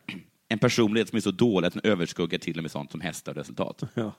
[0.48, 3.32] en personlighet som är så dålig att den överskuggar till och med sånt som hästar
[3.32, 3.82] och resultat.
[3.94, 4.12] Ja.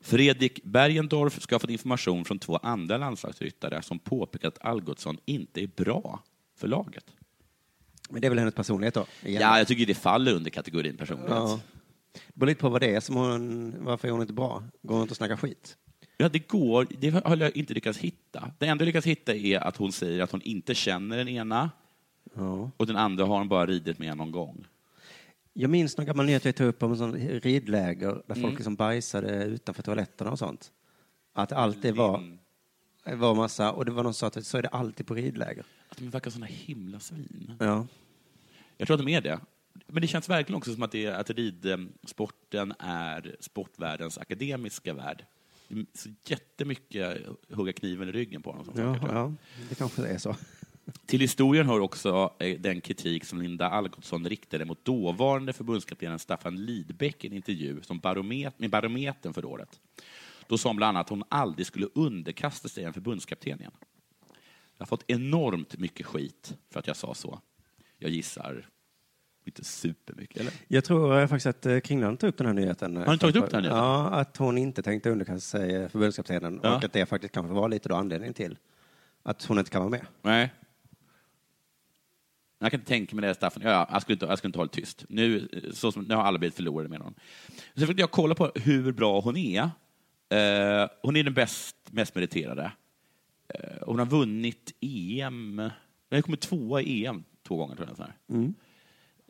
[0.00, 5.62] Fredrik Bergendorf ska ha fått information från två andra landslagsryttare som påpekat att Algotsson inte
[5.62, 6.22] är bra
[6.56, 7.04] för laget.
[8.10, 9.06] Men det är väl hennes personlighet då?
[9.24, 9.42] igen?
[9.42, 11.36] Ja, jag tycker det faller under kategorin personlighet.
[11.36, 11.60] Ja.
[12.12, 14.62] Det beror lite på vad det är som hon, varför är hon inte bra?
[14.82, 15.76] Går hon inte och snackar skit?
[16.16, 16.86] Ja, det går.
[16.98, 18.50] Det har jag inte lyckats hitta.
[18.58, 21.70] Det enda jag lyckats hitta är att hon säger att hon inte känner den ena
[22.34, 22.70] Ja.
[22.76, 24.66] och den andra har hon bara ridit med någon gång.
[25.52, 28.42] Jag minns någon gammal nyhet vi tog upp om en sån ridläger där Mm.
[28.42, 30.72] folk liksom bajsade utanför toaletterna och sånt.
[31.32, 32.36] Att allt det var,
[33.04, 35.64] var massa, och det var någon som sa att så är det alltid på ridläger.
[35.88, 37.52] Att de verkar såna himla svin.
[37.60, 37.86] Ja.
[38.76, 39.40] Jag tror att de är det.
[39.86, 45.24] Men det känns verkligen också som att, det att ridsporten är sportvärldens akademiska värld.
[45.94, 47.18] Så jättemycket
[47.52, 49.10] hugga kniven i ryggen på som Ja, jag.
[49.14, 49.32] ja,
[49.68, 50.36] det kanske är så.
[51.06, 56.64] Till historien hör också eh, den kritik som Linda Algotsson riktade mot dåvarande förbundskaptenen Staffan
[56.64, 59.80] Lidbeck i en intervju som baromet med Barometern förra året.
[60.46, 63.72] Då sa hon bland annat att hon aldrig skulle underkasta sig en förbundskapten igen.
[64.76, 67.40] Jag har fått enormt mycket skit för att jag sa så.
[67.98, 68.66] Jag gissar
[69.44, 70.52] inte supermycket, eller?
[70.68, 72.96] Jag tror eh, faktiskt att eh, Kringlan tog upp den här nyheten.
[72.96, 73.78] Har ni tagit upp den här nyheten?
[73.78, 76.76] Ja, att hon inte tänkte underkasta sig förbundskaptenen Ja.
[76.76, 78.58] och att det faktiskt kanske var lite då anledningen till
[79.22, 80.06] att hon inte kan vara med.
[80.22, 80.52] Nej.
[82.62, 83.62] Jag kan inte tänka mig det, Staffan.
[83.62, 85.04] Ja, jag, skulle inte, jag skulle inte hålla tyst.
[85.08, 87.14] Nu, så som, nu har alla blivit förlorade med honom.
[87.74, 89.62] Så försökte jag kolla på hur bra hon är.
[90.28, 92.72] Eh, hon är den bäst, mest meriterade.
[93.54, 95.58] Eh, hon har vunnit EM.
[95.58, 97.96] Hon har kommit tvåa i EM två gånger, tror jag.
[97.96, 98.16] Så, här.
[98.30, 98.54] Mm.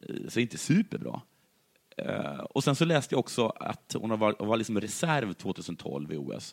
[0.02, 1.20] Eh, så inte superbra.
[1.96, 6.16] Eh, och sen så läste jag också att hon varit, var liksom reserv 2012 i
[6.16, 6.52] OS.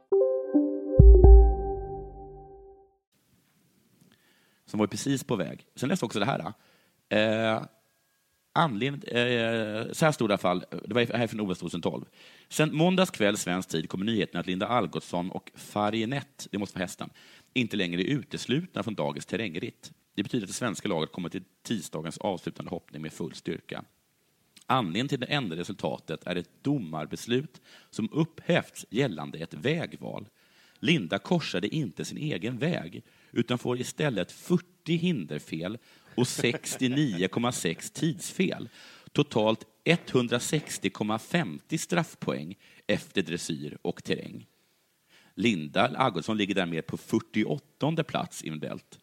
[4.71, 5.65] Som var precis på väg.
[5.75, 6.53] Sen läste jag också det här.
[7.09, 7.63] Eh,
[8.53, 12.05] anledning, eh, så här stod det i alla fall, det var här från OS 2012.
[12.49, 16.83] Sen måndags kväll svensk tid kommer nyheten att Linda Algotsson och Farinett, det måste vara
[16.83, 17.09] hästen,
[17.53, 19.91] inte längre är uteslutna från dagens terrängritt.
[20.15, 23.83] Det betyder att det svenska laget kommer till tisdagens avslutande hoppning med full styrka.
[24.65, 30.27] Anledningen till det ändrade resultatet är ett domarbeslut som upphävts gällande ett vägval.
[30.79, 35.77] Linda korsade inte sin egen väg, utan får istället 40 hinderfel
[36.15, 38.69] och 69,6 tidsfel.
[39.11, 42.55] Totalt 160,50 straffpoäng
[42.87, 44.45] efter dressyr och terräng.
[45.35, 48.99] Linda Algotsson ligger därmed på 48 plats individuellt.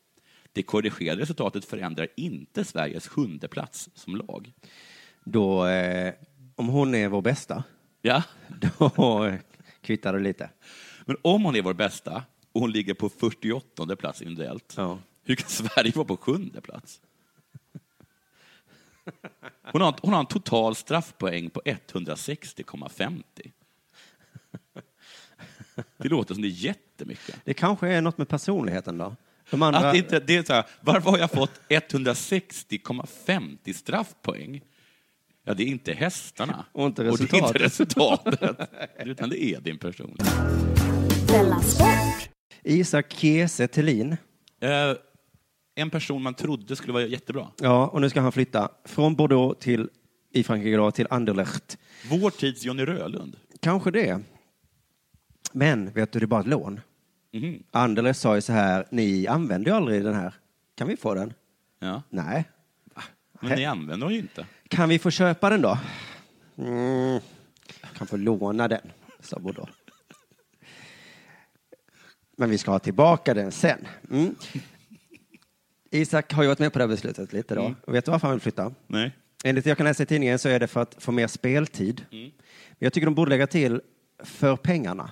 [0.53, 4.53] Det korrigerade resultatet förändrar inte Sveriges sjunde plats som lag.
[5.25, 6.15] Då, eh,
[6.57, 7.65] om hon är vår bästa,
[8.03, 8.23] Ja.
[8.49, 9.33] då
[9.81, 10.51] kvittar det lite.
[11.05, 14.77] Men om hon är vår bästa och hon ligger på 48 plats individuellt,
[15.25, 17.01] hur kan Sverige vara på sjunde plats?
[19.73, 23.23] Hon har, hon har en total straffpoäng på 160,50.
[25.97, 27.37] Det låter som det är jättemycket.
[27.45, 29.17] Det kanske är något med personligheten då?
[29.51, 29.79] De andra...
[29.79, 34.61] Att inte, det är så här, varför har jag fått 160,50 straffpoäng?
[35.45, 36.65] Ja, det är inte hästarna.
[36.73, 37.25] Och inte det är inte
[37.59, 38.43] resultatet.
[38.43, 38.71] resultatet.
[39.09, 40.17] utan det är din person.
[42.69, 44.17] Isak Kiese Thelin.
[44.61, 44.97] Eh,
[45.75, 47.49] en person man trodde skulle vara jättebra.
[47.61, 49.89] Ja, och nu ska han flytta från Bordeaux till,
[50.33, 51.79] i Frankrike då, till Anderlecht.
[52.11, 53.37] Vår tids Johnny Rölund.
[53.61, 54.21] Kanske det.
[55.53, 56.81] Men vet du, det är bara ett lån.
[57.33, 57.63] Mhm.
[57.71, 60.35] Anderlecht sa ju så här, ni använder ju aldrig den här.
[60.75, 61.33] Kan vi få den?
[61.79, 62.03] Ja.
[62.11, 62.45] Nej.
[63.41, 64.47] Men ni använder den ju inte.
[64.69, 65.79] Kan vi få köpa den då?
[66.59, 67.21] Mm,
[67.95, 69.69] kan få låna den, sa Boudreau.
[72.41, 73.87] Men vi ska ha tillbaka den sen.
[74.11, 74.35] Mm.
[75.91, 77.61] Isak har ju varit med på det här beslutet lite då.
[77.61, 77.77] Mm.
[77.87, 78.75] Och vet du varför han vill flytta?
[78.87, 79.13] Nej.
[79.45, 82.05] Enligt det jag kan läsa i tidningen så är det för att få mer speltid.
[82.11, 82.23] Mm.
[82.69, 83.81] Men jag tycker de borde lägga till
[84.25, 85.11] för pengarna.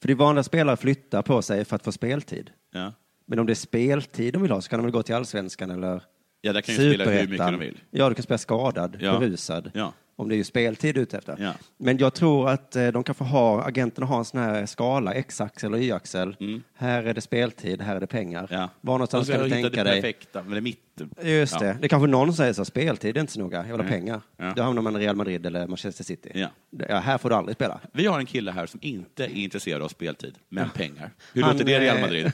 [0.00, 2.50] För det är vanliga spelare flyttar på sig för att få speltid.
[2.72, 2.92] Ja.
[3.26, 5.70] Men om det är speltid de vill ha så kan de väl gå till allsvenskan
[5.70, 6.02] eller
[6.40, 7.80] Ja, där kan ju spela hur mycket de vill.
[7.90, 9.18] Ja, du kan spela skadad, Ja.
[9.18, 9.70] berusad.
[9.74, 9.92] Ja.
[10.20, 11.36] Om det är ju speltid ute efter.
[11.38, 11.52] Ja.
[11.76, 15.14] Men jag tror att eh, de kan få ha, agenterna har en sån här skala,
[15.14, 16.36] X-axel och Y-axel.
[16.74, 18.48] Här är det speltid, här är det pengar.
[18.50, 18.68] Ja.
[18.80, 19.40] Var någonstans Mm.
[19.40, 20.02] Och så ska du tänka det dig?
[20.02, 20.89] perfekta, men det är mitten.
[21.22, 21.58] Just Ja.
[21.66, 21.76] det.
[21.80, 23.88] Det kanske någon säger så, speltid är inte så noga, jag vill ha Nej.
[23.88, 24.20] pengar.
[24.36, 24.52] Ja.
[24.56, 26.30] Då hamnar man i Real Madrid eller Manchester City.
[26.34, 26.48] Ja.
[26.88, 27.80] Ja, här får du aldrig spela.
[27.92, 31.10] Vi har en kille här som inte är intresserad av speltid, men pengar.
[31.32, 32.32] Hur Han, låter det i Real Madrid?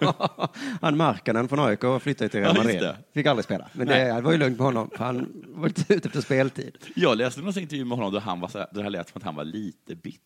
[0.80, 2.88] Han Markkanen från AIK flyttade till Real Madrid.
[3.14, 3.68] Fick aldrig spela.
[3.72, 6.78] Men det, det var ju lugnt med honom, för han var inte ute efter speltid.
[6.94, 9.22] Jag läste någon intervju med honom där han var så här, det lät som att
[9.24, 10.20] han var lite bitter.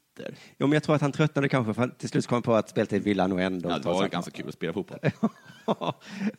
[0.59, 2.69] Jo, men jag tror att han tröttnade kanske, för till slut kom han på att
[2.69, 3.71] speltid ville han nog ändå.
[3.71, 4.99] Ja, det var ganska kul att spela fotboll.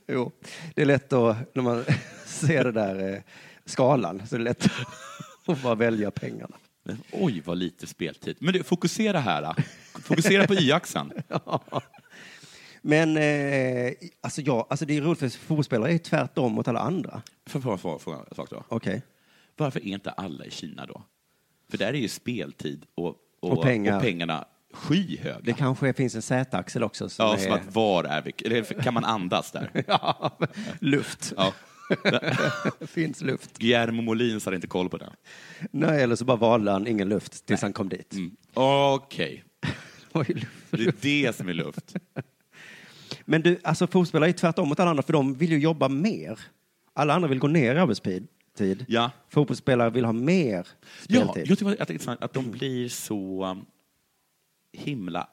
[0.08, 0.32] jo,
[0.76, 1.86] det är lätt att, när man
[2.26, 3.22] ser det där eh,
[3.66, 4.66] skalan, så är det lätt
[5.46, 6.56] att bara välja pengarna.
[6.84, 8.38] Men, oj, vad lite speltid.
[8.40, 9.42] Men du, fokusera här.
[9.42, 9.56] Då.
[10.02, 11.14] Fokusera på y-axeln.
[12.82, 17.22] Men eh, alltså, ja, alltså det är roligt för fotbollsspelare är tvärtom mot alla andra.
[17.46, 18.64] Får jag fråga en sak då?
[18.68, 19.02] Okej.
[19.56, 21.04] Varför är inte alla i Kina då?
[21.70, 23.96] För där är ju speltid och, och, Och pengar.
[23.96, 25.40] och pengarna skyhöga.
[25.44, 27.10] Det kanske finns en Z-axel också.
[27.10, 27.38] Som Ja, är...
[27.38, 28.34] som att var är vi?
[28.46, 29.70] Eller kan man andas där?
[29.88, 30.38] ja,
[30.80, 31.34] luft.
[31.38, 31.54] Ja.
[32.88, 33.58] finns luft.
[33.58, 35.10] Guillermo Molins hade inte koll på det.
[35.72, 38.14] Nej, eller så bara valde han ingen luft tills han kom dit.
[38.14, 38.32] Mm.
[38.54, 39.44] Okej.
[40.14, 40.48] Luft.
[41.02, 41.96] Det är det som är luft.
[43.26, 46.40] Men du, alltså fotbollsspelare är tvärtom mot alla andra, för de vill ju jobba mer.
[46.94, 48.28] Alla andra vill gå ner i arbetstid.
[48.58, 48.86] Tid.
[48.88, 49.12] Ja.
[49.30, 50.68] Fotbollsspelare vill ha mer
[51.08, 51.52] Ja, speltid.
[51.52, 53.66] jag tycker att det är intressant att de blir så um,
[54.74, 55.28] himla...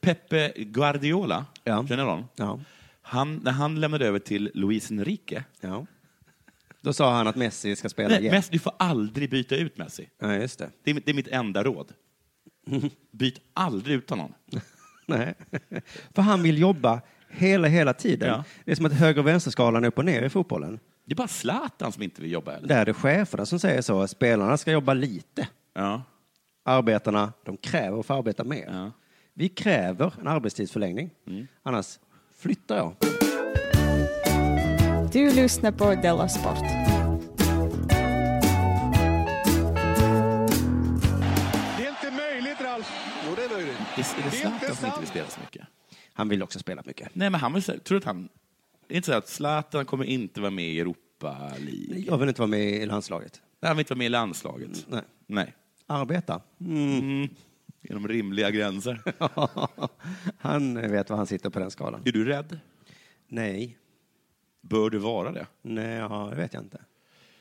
[0.00, 2.24] Pepe Guardiola, känner du honom?
[2.36, 2.60] Ja.
[3.02, 5.86] Han, när han lämnade över till Luis Enrique, Ja.
[6.80, 8.34] Då sa han att Messi ska spela Nej, igen.
[8.34, 10.08] Messi, du får aldrig byta ut Messi.
[10.18, 10.70] Ja, just det.
[10.84, 11.92] Det är, mitt- det är mitt enda råd.
[13.10, 14.34] Byt aldrig ut honom.
[15.06, 15.34] Nej.
[16.14, 18.28] För han vill jobba hela, hela tiden.
[18.28, 18.44] Ja.
[18.64, 20.78] Det är som att höger och vänsterskalan är upp och ner i fotbollen.
[21.08, 22.68] Det är bara Zlatan som inte vill jobba heller.
[22.68, 24.08] Där är det cheferna som säger så.
[24.08, 25.48] Spelarna ska jobba lite.
[25.74, 26.02] Ja.
[26.64, 28.66] Arbetarna, de kräver att få arbeta mer.
[28.72, 28.92] Ja.
[29.34, 31.10] Vi kräver en arbetstidsförlängning.
[31.26, 31.46] Mm.
[31.62, 31.98] Annars
[32.36, 32.94] flyttar jag.
[35.12, 36.58] Du lyssnar på Della Sport.
[41.78, 42.92] Det är inte möjligt, Ralf.
[43.28, 43.76] Jo, det är möjligt.
[43.96, 45.66] Det är, är det Det är Zlatan inte som inte vill spela så mycket?
[46.12, 47.08] Han vill också spela mycket.
[47.12, 48.28] Nej, men han vill, tror du att han...
[48.88, 52.04] Det är inte så att Zlatan kommer inte vara med i Europa League.
[52.06, 53.42] Jag vill inte vara med i landslaget.
[53.60, 54.86] Nej, han vill inte vara med i landslaget.
[54.88, 55.02] Nej.
[55.26, 55.54] Nej.
[55.86, 56.42] Arbeta.
[56.60, 56.98] Mm.
[56.98, 57.28] Mm.
[57.82, 59.02] Inom rimliga gränser.
[60.38, 62.02] han vet var han sitter på den skalan.
[62.04, 62.58] Är du rädd?
[63.28, 63.78] Nej.
[64.60, 65.46] Bör du vara det?
[65.62, 66.80] Nej, ja, det vet jag inte.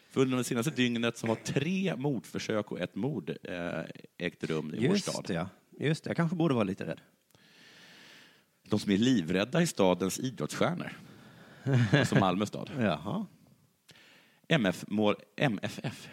[0.10, 3.79] För under det senaste dygnet så har tre mordförsök och ett mord eh,
[4.17, 5.25] ägt rum i vår Just stad.
[5.27, 5.49] det, ja.
[5.79, 6.10] Just det.
[6.10, 7.01] Jag kanske borde vara lite rädd.
[8.69, 10.97] De som är livrädda är stadens idrottsstjärnor.
[11.93, 12.71] Alltså Malmö stad.
[12.80, 13.25] Jaha.
[14.47, 16.10] MF-mål, MFF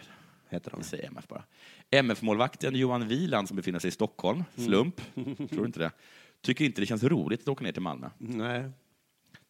[0.49, 0.77] heter de.
[0.77, 1.45] Jag säger MF bara.
[1.91, 5.01] MF-målvakten Johan Wieland som befinner sig i Stockholm, slump,
[5.51, 5.91] tror inte det,
[6.41, 8.11] tycker inte det känns roligt att åka ner till Malmö.
[8.19, 8.71] Nej.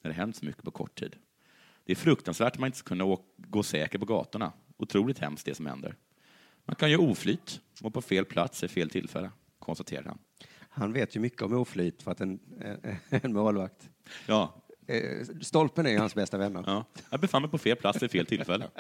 [0.02, 1.16] När det hänt så mycket på kort tid.
[1.84, 4.52] Det är fruktansvärt att man inte ska kunna gå säker på gatorna.
[4.76, 5.96] Otroligt hemskt det som händer.
[6.64, 10.18] Man kan ju oflyt och på fel plats i fel tillfälle, konstaterar han.
[10.74, 13.90] Han vet ju mycket om oflyt för att en, en, en målvakt.
[14.26, 14.61] Ja.
[14.86, 16.64] Eh, Stolpen är ju hans bästa vänner.
[16.66, 16.84] Ja.
[17.10, 18.70] Jag befann mig på fel plats vid fel tillfälle.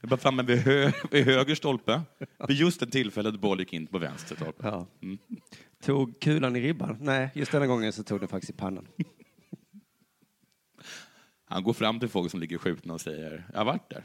[0.00, 2.02] Jag befann mig vid, hö vid höger stolpe
[2.48, 4.66] vid just det tillfället boll gick in på vänster stolpe.
[4.66, 4.86] Ja.
[5.02, 5.18] Mm.
[5.82, 6.96] Tog kulan i ribban?
[7.00, 8.88] Nej, just denna gången så tog den faktiskt i pannan.
[11.44, 14.04] Han går fram till folk som ligger skjutna och säger, jag har varit där.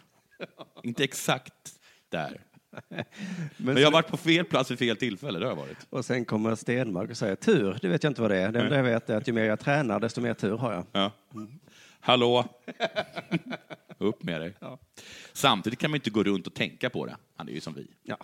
[0.84, 2.42] Inte exakt där.
[3.58, 5.88] Men, jag har varit på fel plats vid fel tillfälle, det har varit.
[5.90, 8.52] Och sen kommer Stenmark och säger tur, det vet jag inte vad det är.
[8.52, 10.86] Det enda jag vet är att ju mer jag tränar, desto mer tur har jag.
[10.92, 11.12] Ja.
[12.00, 12.46] Hallå?
[13.98, 14.54] Upp med dig.
[15.34, 17.18] Samtidigt kan man inte gå runt och tänka på det.
[17.36, 17.88] Han är ju som vi.
[18.04, 18.18] Ja.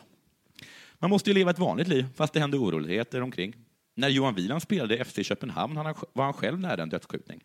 [1.00, 3.54] Man måste ju leva ett vanligt liv, fast det händer oroligheter omkring.
[3.96, 5.76] När Johan Wieland spelade FC Köpenhamn
[6.14, 7.44] var han själv nära en dödsskjutning.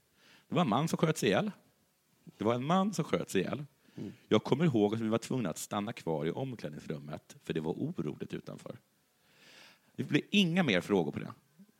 [0.48, 1.50] Det var en man som sköts ihjäl.
[2.38, 3.64] Det var en man som sköts ihjäl.
[4.28, 7.72] Jag kommer ihåg att vi var tvungna att stanna kvar i omklädningsrummet, för det var
[7.72, 8.78] oroligt utanför.
[9.96, 11.32] Det blir inga mer frågor på det.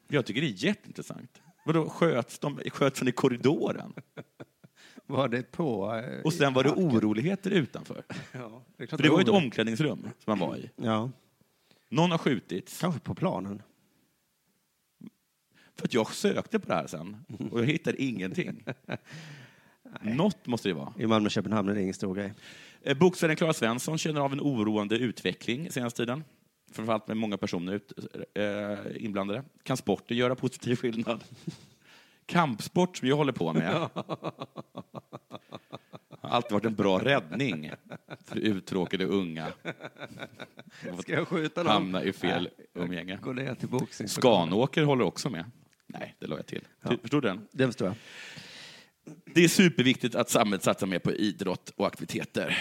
[0.08, 1.42] Jag tycker det är jätteintressant.
[1.66, 3.92] Vadå, sköts de sköts de i korridoren?
[5.06, 5.94] Var det på?
[5.96, 8.04] eh, Och sen var det oroligheter utanför.
[8.32, 10.70] Ja, det För det var ju ett omklädningsrum som man var i.
[10.76, 11.10] Ja.
[11.88, 12.80] Någon har skjutits.
[12.80, 13.62] Kanske på planen.
[15.76, 17.16] För att jag sökte på det här sen
[17.50, 18.64] och jag hittade ingenting.
[20.00, 20.92] Något måste det vara.
[20.98, 22.32] I Malmö-Köpenhamn är det ingen stor grej.
[22.82, 26.24] Eh, Boxaren Klara Svensson känner av en oroande utveckling senaste tiden.
[26.72, 27.92] Framförallt med många personer ut,
[28.34, 29.42] eh, inblandade.
[29.62, 31.24] Kan sporten göra positiv skillnad?
[32.26, 33.88] Kampsport som jag håller på med
[36.20, 37.70] har alltid varit en bra räddning
[38.24, 39.46] för uttråkade unga.
[40.98, 41.72] Ska jag skjuta dem?
[41.72, 43.18] Hamna i fel umgänge.
[43.22, 44.08] Gå ner till boxning.
[44.08, 45.44] Skanåker håller också med.
[45.86, 46.64] Nej, det la jag till.
[46.82, 46.90] Ja.
[47.02, 47.46] Förstod du den?
[47.52, 47.96] Det förstår jag.
[49.34, 52.58] Det är superviktigt att samhället satsar mer på idrott och aktiviteter.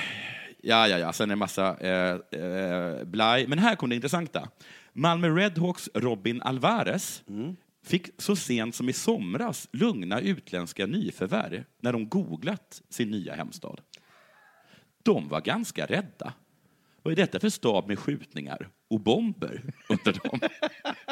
[0.61, 3.47] Ja, ja, ja, sen är det en massa eh, eh, blaj.
[3.47, 4.49] Men här kommer det intressanta.
[4.93, 7.23] Malmö Redhawks Robin Alvarez
[7.85, 13.81] fick så sent som i somras lugna utländska nyförvärv när de googlat sin nya hemstad.
[15.03, 16.33] De var ganska rädda.
[17.03, 19.63] Vad är detta för stad med skjutningar och bomber?
[19.89, 20.39] undrar de.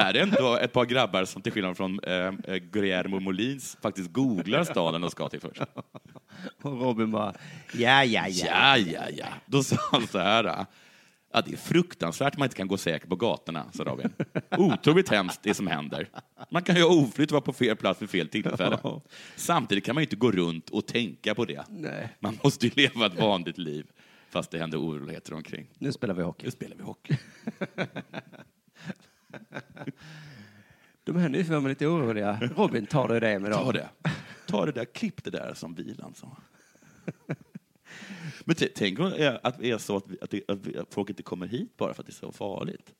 [0.00, 4.64] Är ändå ett par grabbar som till skillnad från eh, eh, Guillermo Molins faktiskt googlar
[4.64, 5.60] staden de ska till först.
[6.62, 7.34] Och Robin bara,
[7.74, 8.46] ja, ja, ja.
[8.46, 9.26] Ja, ja, ja.
[9.46, 10.44] Då sa han så här.
[10.44, 10.64] eh,
[11.32, 14.10] Ja, det är fruktansvärt att man inte kan gå säker på gatorna, sa Robin.
[14.58, 16.08] Otroligt hemskt det som händer.
[16.50, 18.78] Man kan ju ha oflyt och vara på fel plats vid fel tillfälle.
[19.36, 21.64] Samtidigt kan man ju inte gå runt och tänka på det.
[21.68, 22.08] Nej.
[22.20, 23.86] Man måste ju leva ett vanligt liv
[24.30, 25.66] fast det händer oroligheter omkring.
[25.78, 26.44] Nu spelar vi hockey.
[26.44, 27.16] Nu spelar vi hockey.
[31.04, 32.38] De här nyförvärven är lite oroliga.
[32.56, 33.64] Robin, tar du det med dem?
[33.64, 33.88] Ta det.
[34.46, 36.36] Ta det där, klipp det där som bilan sa.
[38.44, 39.06] Men tänk om
[39.42, 42.14] att är så att, att, att, folk inte kommer hit bara för att det är
[42.14, 42.94] så farligt.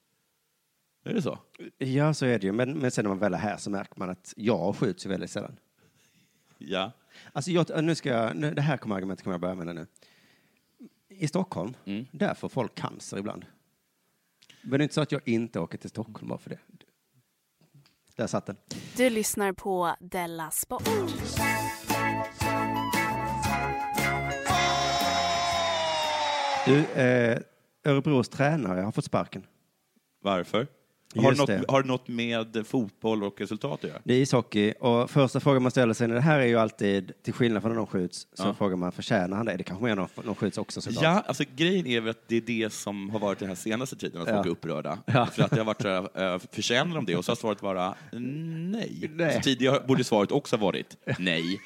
[1.04, 1.38] Är det så?
[1.78, 2.52] Ja, så är det ju.
[2.52, 5.10] Men, men sen när man väl är här så märker man att jag skjuts ju
[5.10, 5.56] väldigt sällan.
[6.58, 6.92] Ja.
[7.32, 9.86] Alltså, jag, nu ska jag, nu, det här kommer argumentet kommer jag börja med nu.
[11.08, 12.06] I Stockholm, Mm.
[12.12, 13.44] där får folk cancer ibland.
[14.62, 16.58] Men det är inte så att jag inte åker till Stockholm bara för det.
[18.16, 18.56] Där satt den.
[18.96, 20.88] Du lyssnar på Della Sport.
[26.66, 27.38] Du, eh,
[27.84, 29.46] Örebros tränare har fått sparken.
[30.22, 30.66] Varför?
[31.16, 31.64] Har det, något, det.
[31.68, 33.98] har det något med fotboll och resultat att göra?
[34.04, 37.12] Det är ishockey och första frågan man ställer sig när det här är ju alltid,
[37.22, 38.54] till skillnad från när någon skjuts, så Ja.
[38.54, 39.56] frågar man förtjänar han det?
[39.56, 41.02] Det kanske mer någon, någon skjuts också såklart.
[41.04, 43.96] Ja, alltså grejen är väl att det är det som har varit den här senaste
[43.96, 44.98] tiden, att folk är upprörda.
[45.06, 47.16] För att det har varit så här, eh, förtjänar de det?
[47.16, 49.10] Och så har svaret vara nej.
[49.14, 49.34] Nej.
[49.34, 51.60] Så tidigare borde svaret också ha varit nej.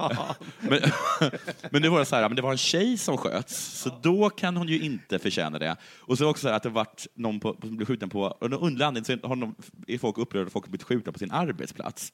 [0.60, 0.80] men,
[1.70, 4.30] men nu var det så här, men det var en tjej som sköts, så då
[4.30, 5.76] kan hon ju inte förtjäna det.
[6.00, 8.50] Och så också så här att det varit någon på, som blev skjuten på, och
[8.50, 9.54] någon underlig anledning så har de,
[9.86, 12.12] är folk upprörda folk har blivit skjutna på sin arbetsplats.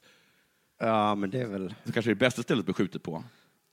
[0.79, 1.75] Ja, men det är väl...
[1.85, 3.23] Så kanske det är bästa stället att bli skjutet på.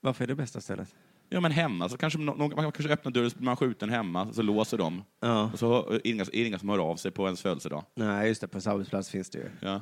[0.00, 0.94] Varför är det bästa stället?
[1.28, 1.88] Ja, men hemma.
[1.88, 5.04] Så kanske någon, man kanske öppnar dörren, så blir man skjuten hemma, så låser de.
[5.20, 5.50] Ja.
[5.52, 7.84] Och så är det inga, är det inga som hör av sig på ens födelsedag.
[7.94, 9.50] Nej, just det, på ens arbetsplats finns det ju.
[9.60, 9.80] Ja.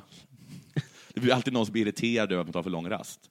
[1.13, 3.29] Det blir alltid någon som blir irriterad över att man tar för lång rast.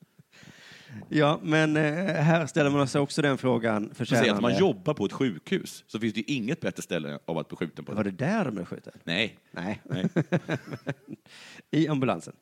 [1.09, 5.05] Ja, men eh, här ställer man sig också den frågan, säger att man jobbar på
[5.05, 7.95] ett sjukhus, så finns det ju inget bättre ställe av att bli skjuten på.
[7.95, 8.93] Var det där de blev skjuten?
[9.05, 9.39] Nej.
[9.51, 9.81] Nej.
[9.85, 10.09] Nej.
[11.71, 12.35] I ambulansen.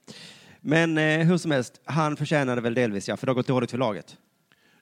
[0.61, 3.71] Men eh, hur som helst, han förtjänade väl delvis, ja, för det har gått dåligt
[3.71, 4.17] för laget.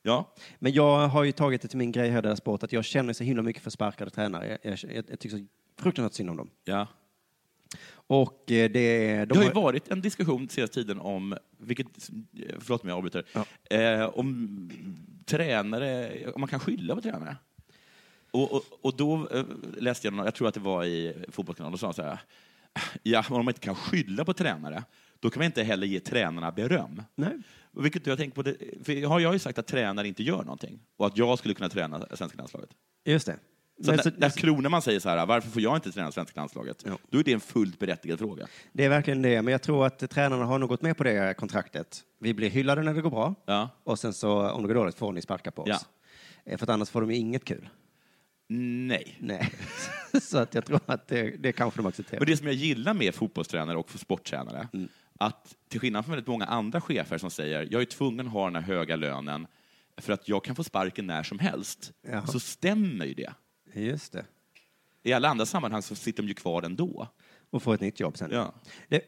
[0.03, 0.35] Ja.
[0.59, 3.13] Men jag har ju tagit det till min grej här, där sport, att jag känner
[3.13, 4.49] så himla mycket för sparkade tränare.
[4.49, 5.47] Jag, jag, jag, jag tycker så
[5.79, 6.51] fruktansvärt synd om dem.
[6.65, 6.87] Ja.
[8.07, 9.17] Och eh, det...
[9.19, 11.87] De Det har ju varit en diskussion senaste tiden om, vilket,
[12.59, 13.25] förlåt om jag avbryter,
[13.71, 14.71] eh, om
[15.27, 17.37] tränare, om man kan skylla på tränare.
[18.31, 19.45] Och, och, och då eh,
[19.79, 22.19] läste jag, någon- jag tror att det var i Fotbollskanalen, och sa så här,
[23.03, 24.85] ja, om man inte kan skylla på tränare,
[25.21, 27.03] då kan man inte heller ge tränarna beröm.
[27.15, 27.33] Nej.
[27.73, 30.79] Vilket jag tänkt på, det, för jag har ju sagt att tränare inte gör någonting,
[30.97, 32.71] och att jag skulle kunna träna svenska landslaget.
[33.05, 33.37] Just det.
[33.85, 36.85] Så när, så- när Kroneman säger så här, varför får jag inte träna svenska landslaget?
[37.11, 38.47] Då är det en fullt berättigad fråga.
[38.73, 41.35] Det är verkligen det, men jag tror att tränarna har nog gått med på det
[41.37, 42.01] kontraktet.
[42.21, 43.69] Vi blir hyllade när det går bra, Ja.
[43.85, 45.69] och sen så om det går dåligt får ni sparka på oss.
[45.69, 45.79] Ja.
[46.53, 47.69] Eh, För att annars får de inget kul.
[48.49, 49.17] Nej.
[49.21, 49.53] Nej.
[50.23, 52.21] så att jag tror att det, det kanske de accepterar.
[52.21, 54.89] Men det som jag gillar med fotbollstränare och sporttränare, Mm.
[55.19, 58.45] att till skillnad från väldigt många andra chefer som säger jag är tvungen att ha
[58.45, 59.47] den här höga lönen
[60.01, 61.93] för att jag kan få sparken när som helst,
[62.27, 63.33] så stämmer ju det.
[63.73, 64.25] Just det.
[65.03, 67.09] I alla andra sammanhang så sitter de ju kvar ändå.
[67.51, 68.31] Och får ett nytt jobb sen.
[68.33, 68.55] Ja.
[68.89, 69.03] Det,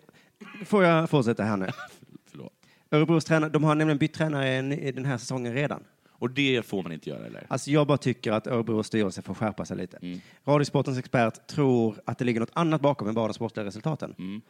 [0.65, 1.69] får jag fortsätta här nu?
[2.31, 2.53] Förlåt.
[2.91, 5.85] Örebros tränare, de har nämligen bytt tränare i den här säsongen redan.
[6.19, 7.47] Och det får man inte göra, eller?
[7.49, 9.97] Alltså jag bara tycker att Örebros styrelse får skärpa sig lite.
[9.97, 10.21] Mm.
[10.45, 14.15] Radiosportens expert tror att det ligger något annat bakom än bara de sportliga resultaten.
[14.19, 14.41] Mm.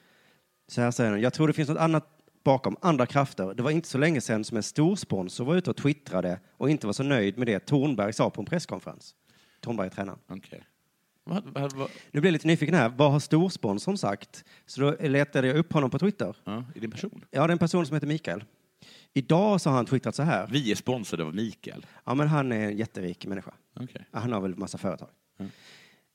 [0.69, 3.55] Så här säger han, jag tror det finns något annat bakom andra krafter.
[3.55, 6.71] Det var inte så länge sedan som en stor sponsor var ute och twittrade och
[6.71, 9.15] inte var så nöjd med det Tornberg sa på en presskonferens.
[9.61, 10.19] Tornberg är tränaren.
[10.29, 10.63] Okej.
[11.25, 12.89] Vad- vad- vad- Nu blir jag lite nyfiken här.
[12.89, 14.45] Vad har storsponsorn sagt?
[14.67, 16.37] Så då letade jag upp honom på Twitter.
[16.45, 17.25] Ja, är det en person?
[17.31, 18.45] Ja, det är en person som heter Mikael.
[19.15, 20.47] Idag så har han twittrat så här.
[20.51, 21.87] Vi är sponsrade av Mikael.
[22.05, 23.53] Ja, men han är en jätterik människa.
[23.75, 25.09] Ja, Han har väl massa företag.
[25.39, 25.51] Mm.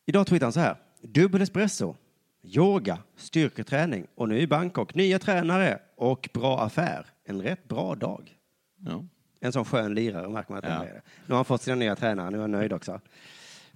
[0.05, 0.75] Idag twittrar han så här.
[1.01, 1.95] Dubbel espresso,
[2.43, 7.05] yoga, styrketräning och nu i Bangkok nya tränare och bra affär.
[7.25, 8.37] En rätt bra dag.
[8.85, 9.05] Ja.
[9.43, 10.69] En sån skön lirare märker man att Ja.
[10.75, 10.93] han är.
[10.93, 13.01] Nu har han fått sina nya tränare, nu är han nöjd också.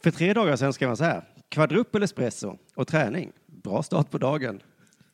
[0.04, 1.24] För tre dagar sedan skrev han så här.
[1.50, 3.32] Kvadruppel espresso och träning.
[3.46, 4.62] Bra start på dagen.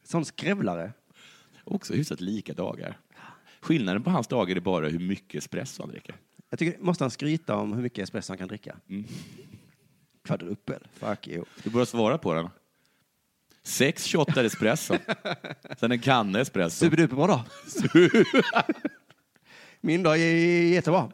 [0.03, 0.93] Sån skrävlare.
[1.63, 2.97] Också hyfsat lika dagar.
[3.61, 6.15] Skillnaden på hans dagar är bara hur mycket espresso han dricker.
[6.49, 8.75] Jag tycker, måste han skryta om hur mycket espresso han kan dricka?
[8.89, 9.05] Mm.
[10.23, 11.45] Kvadruppel, fuck you.
[11.63, 12.49] Du börjar svara på den.
[13.63, 14.97] Sex shottar espresso.
[15.79, 16.85] Sen en kanna espresso.
[16.85, 17.41] Superduperbra dag.
[19.85, 20.35] Min dag är
[20.73, 21.11] jättebra.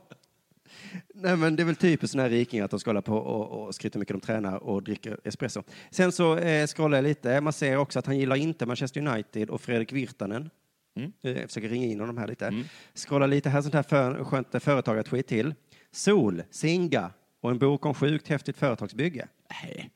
[1.13, 3.67] Nej, men det är väl typiskt sådana här rikingar att de ska hålla på och,
[3.67, 5.63] och skryta mycket de tränar och dricker espresso.
[5.91, 7.41] Sen så eh, scrollar jag lite.
[7.41, 10.49] Man ser också att han gillar inte Manchester United och Fredrik Virtanen.
[10.95, 11.11] Mm.
[11.22, 12.63] Eh, Jag försöker ringa in honom här lite.
[12.95, 15.53] Scrolla lite här, sånt här för, skönt företagartweet till.
[15.91, 17.11] Sol, Singa
[17.41, 19.28] och en bok om sjukt häftigt företagsbygge.
[19.63, 19.89] Nej.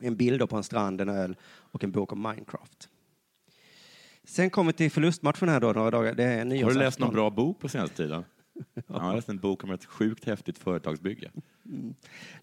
[0.00, 2.88] En bild på en strand, en öl och en bok om Minecraft.
[4.32, 6.14] Sen kommer vi till förlustmatchen här då, några dagar.
[6.14, 6.82] Det är Har du nyårsafton.
[6.82, 8.24] läst någon bra bok på senaste tiden?
[8.86, 11.30] Jag har läst en bok om ett sjukt häftigt företagsbygge.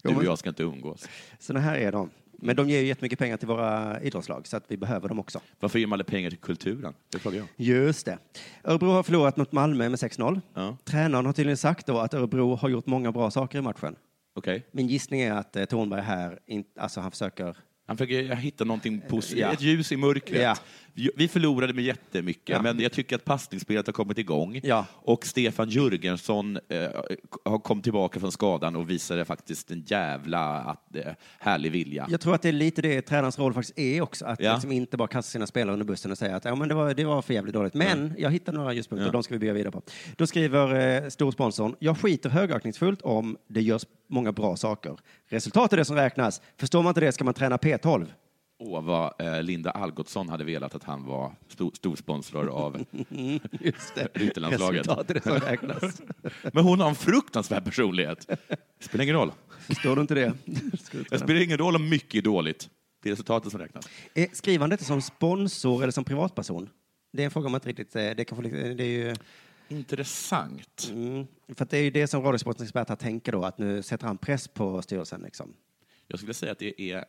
[0.02, 1.08] Du och jag ska inte umgås.
[1.38, 2.10] Såna här är de.
[2.32, 5.40] Men de ger ju jättemycket pengar till våra idrottslag, så att vi behöver dem också.
[5.60, 6.94] Varför ger man alla pengar till kulturen?
[7.12, 7.46] Det frågar jag.
[7.56, 8.18] Just det.
[8.64, 10.40] Örebro har förlorat mot Malmö med 6-0.
[10.54, 10.76] Ja.
[10.84, 13.96] Tränaren har tydligen sagt då att Örebro har gjort många bra saker i matchen.
[14.34, 14.66] Okej.
[14.72, 17.56] Min gissning är att eh, Thornberg här, in, alltså han försöker...
[17.86, 19.52] Han försöker hitta någonting positivt, Ja.
[19.52, 20.42] ett ljus i mörkret.
[20.42, 20.56] Ja.
[20.94, 22.62] Vi- förlorade med jättemycket, Ja.
[22.62, 24.60] men jag tycker att passningsspelet har kommit igång.
[24.62, 24.86] Ja.
[24.92, 26.88] Och Stefan Jörgensson eh,
[27.44, 31.02] har kommit tillbaka från skadan och visade faktiskt en jävla att, eh,
[31.38, 32.06] härlig vilja.
[32.10, 34.52] Jag tror att det är lite det tränarens roll faktiskt är också, att Ja.
[34.52, 36.94] liksom inte bara kasta sina spelare under bussen och säga att ja, men det, var,
[36.94, 37.74] det var för jävligt dåligt.
[37.74, 39.12] Men jag hittade några ljuspunkter, Ja.
[39.12, 39.82] de ska vi bygga vidare på.
[40.16, 44.96] Då skriver eh, storsponsorn, jag skiter högaktningsfullt om det görs många bra saker.
[45.28, 46.40] Resultat är det som räknas.
[46.56, 48.06] Förstår man inte det ska man träna P12.
[48.62, 52.76] Åh, vad eh, Linda Algotsson hade velat att han var stor, storsponsor av
[53.60, 54.08] Just det.
[54.14, 56.02] Är som räknas.
[56.52, 58.30] Men hon har en fruktansvärd personlighet.
[58.80, 59.32] Spelar ingen roll.
[59.58, 60.32] Förstår du inte det?
[61.10, 62.68] Det spelar ingen roll om mycket är dåligt.
[63.02, 63.88] Det är resultatet som räknas.
[64.14, 66.68] Eh, Skriver han detta som sponsor eller som privatperson?
[67.12, 67.96] Det är en fråga man inte riktigt...
[67.96, 69.14] eh, Det, kan få, det är ju...
[69.68, 70.88] Intressant.
[70.92, 74.18] Mm, för det är ju det som Radiosportens experter tänker då, att nu sätter han
[74.18, 75.22] press på styrelsen.
[75.22, 75.54] Liksom.
[76.06, 77.04] Jag skulle säga att det är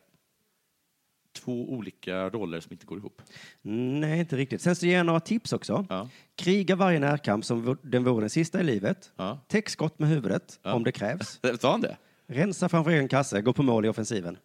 [1.32, 3.22] två olika roller som inte går ihop.
[3.62, 4.60] Nej, inte riktigt.
[4.62, 5.86] Sen så ger jag några tips också.
[5.88, 6.08] Ja.
[6.36, 9.12] Kriga varje närkamp som den vore den sista i livet.
[9.16, 9.38] Ja.
[9.48, 10.72] Täck skott med huvudet Ja.
[10.74, 11.40] om det krävs.
[11.60, 11.96] Sa han det?
[12.26, 14.36] Rensa framför egen kasse, gå på mål i offensiven.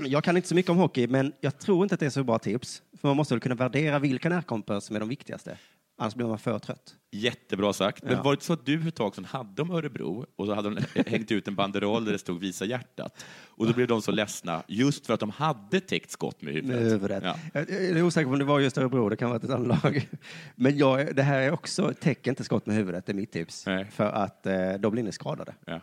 [0.06, 2.24] Jag kan inte så mycket om hockey, men jag tror inte att det är så
[2.24, 2.82] bra tips.
[3.00, 5.58] För man måste väl kunna värdera vilka närkamper som är de viktigaste.
[6.00, 6.96] Annars blir man för trött.
[7.10, 8.02] Jättebra sagt.
[8.04, 8.22] Men Ja.
[8.22, 10.70] var det så att du för ett tag sedan hade om Örebro och så hade
[10.70, 13.24] de hängt ut en banderoll där det stod Visa hjärtat?
[13.48, 16.80] Och då blev de så ledsna just för att de hade täckt skott med huvudet.
[16.82, 17.22] Med huvudet.
[17.24, 17.36] Ja.
[17.54, 20.08] Jag är osäker på om det var just Örebro, det kan vara ett annat lag.
[20.54, 23.66] Men jag, det här är också, täck inte skott med huvudet, det är mitt tips.
[23.66, 23.84] Nej.
[23.90, 25.54] För att eh, då blir ni skadade.
[25.64, 25.80] Ja.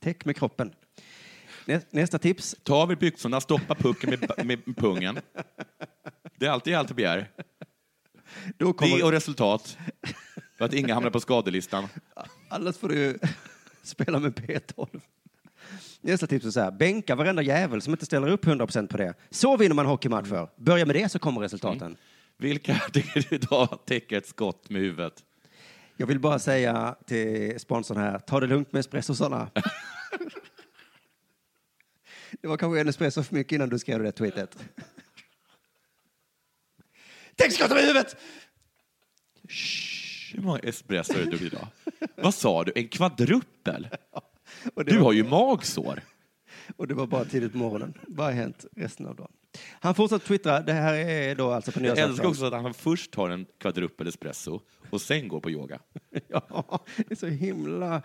[0.00, 0.72] Täck med kroppen.
[1.66, 2.56] Nä, nästa tips.
[2.62, 5.18] Ta av er byxorna, stoppa pucken med, med pungen.
[6.36, 7.30] Det är alltid allt jag begär.
[8.56, 9.78] Då kommer, Det och resultat.
[10.58, 11.88] För att inga hamnar på skadelistan.
[12.48, 13.18] Annars får du
[13.82, 15.00] spela med P12.
[16.00, 19.14] Nästa tips är så här, bänka varenda jävel som inte ställer upp 100% på det.
[19.30, 20.48] Så vinner man hockeymatcher.
[20.56, 21.96] Börja med det så kommer resultaten.
[22.36, 25.24] Vilka tycker du idag täcker ett skott med huvudet?
[25.96, 29.50] Jag vill bara säga till sponsorn här, ta det lugnt med espressosarna.
[32.40, 34.58] det var kanske en espresso för mycket innan du skrev det tweetet.
[37.38, 38.16] Tänk skott med huvudet!
[40.32, 41.66] Hur många espresso har du druckit idag?
[42.16, 42.72] Vad sa du?
[42.74, 42.88] En
[44.74, 46.02] det Du har ju magsår.
[46.76, 47.94] Och det var bara tidigt på morgonen.
[48.06, 49.32] Vad har hänt resten av dagen?
[49.80, 50.60] Han fortsatte twittra.
[50.60, 54.06] Det här är då alltså på Jag älskar också att han först tar en kvadruppel
[54.06, 54.60] espresso
[54.90, 55.78] och sen går på yoga.
[56.28, 58.02] Ja, det är så himla...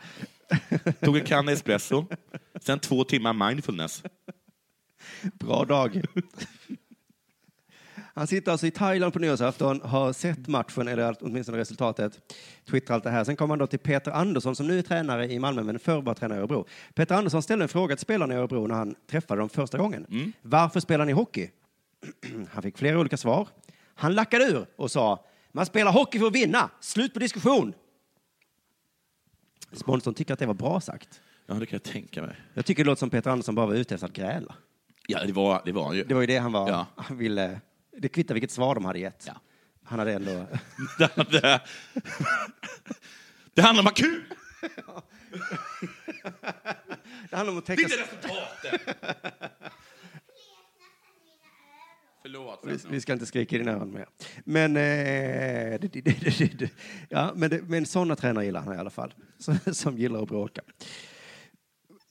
[1.01, 2.05] Tog en kanna espresso,
[2.61, 4.03] sen två timmar mindfulness.
[5.33, 6.01] Bra dag.
[8.15, 12.33] Han sitter alltså i Thailand på nyårsafton, har sett matchen, eller åtminstone resultatet,
[12.69, 13.23] twittrar allt det här.
[13.23, 16.01] Sen kommer han då till Peter Andersson som nu är tränare i Malmö, men förr
[16.01, 16.67] var tränare i Örebro.
[16.93, 20.33] Peter Andersson ställde en fråga till spelarna i Örebro när han träffade dem första gången.
[20.41, 21.49] Varför spelar ni hockey?
[22.51, 23.47] Han fick flera olika svar.
[23.95, 26.69] Han lackade ur och sa, Man spelar hockey för att vinna.
[26.79, 27.73] Slut på diskussion.
[29.71, 31.21] Sponsorn tycker att det var bra sagt.
[31.45, 32.35] Ja, det kan jag tänka mig.
[32.53, 34.55] Jag tycker det låter som Peter Andersson bara var ute efter att gräla.
[35.07, 36.03] Ja, det var, det var han ju.
[36.03, 36.69] Det var ju det han var.
[36.69, 36.85] Ja.
[36.95, 37.59] Han ville,
[37.97, 39.23] det kvittar vilket svar de hade gett.
[39.27, 39.33] Ja.
[39.83, 40.47] Han hade ändå...
[43.53, 44.23] Det, handlar om ha kul!
[47.29, 48.81] Det handlar om att Det är inte resultatet!
[52.21, 52.59] Förlåt.
[52.63, 54.07] Vi, vi ska inte skrika i dina öron mer.
[54.43, 56.69] Men, eh, det, det, det,
[57.09, 59.13] ja, men, men sådana tränare gillar han i alla fall.
[59.37, 60.61] Som, som gillar att bråka.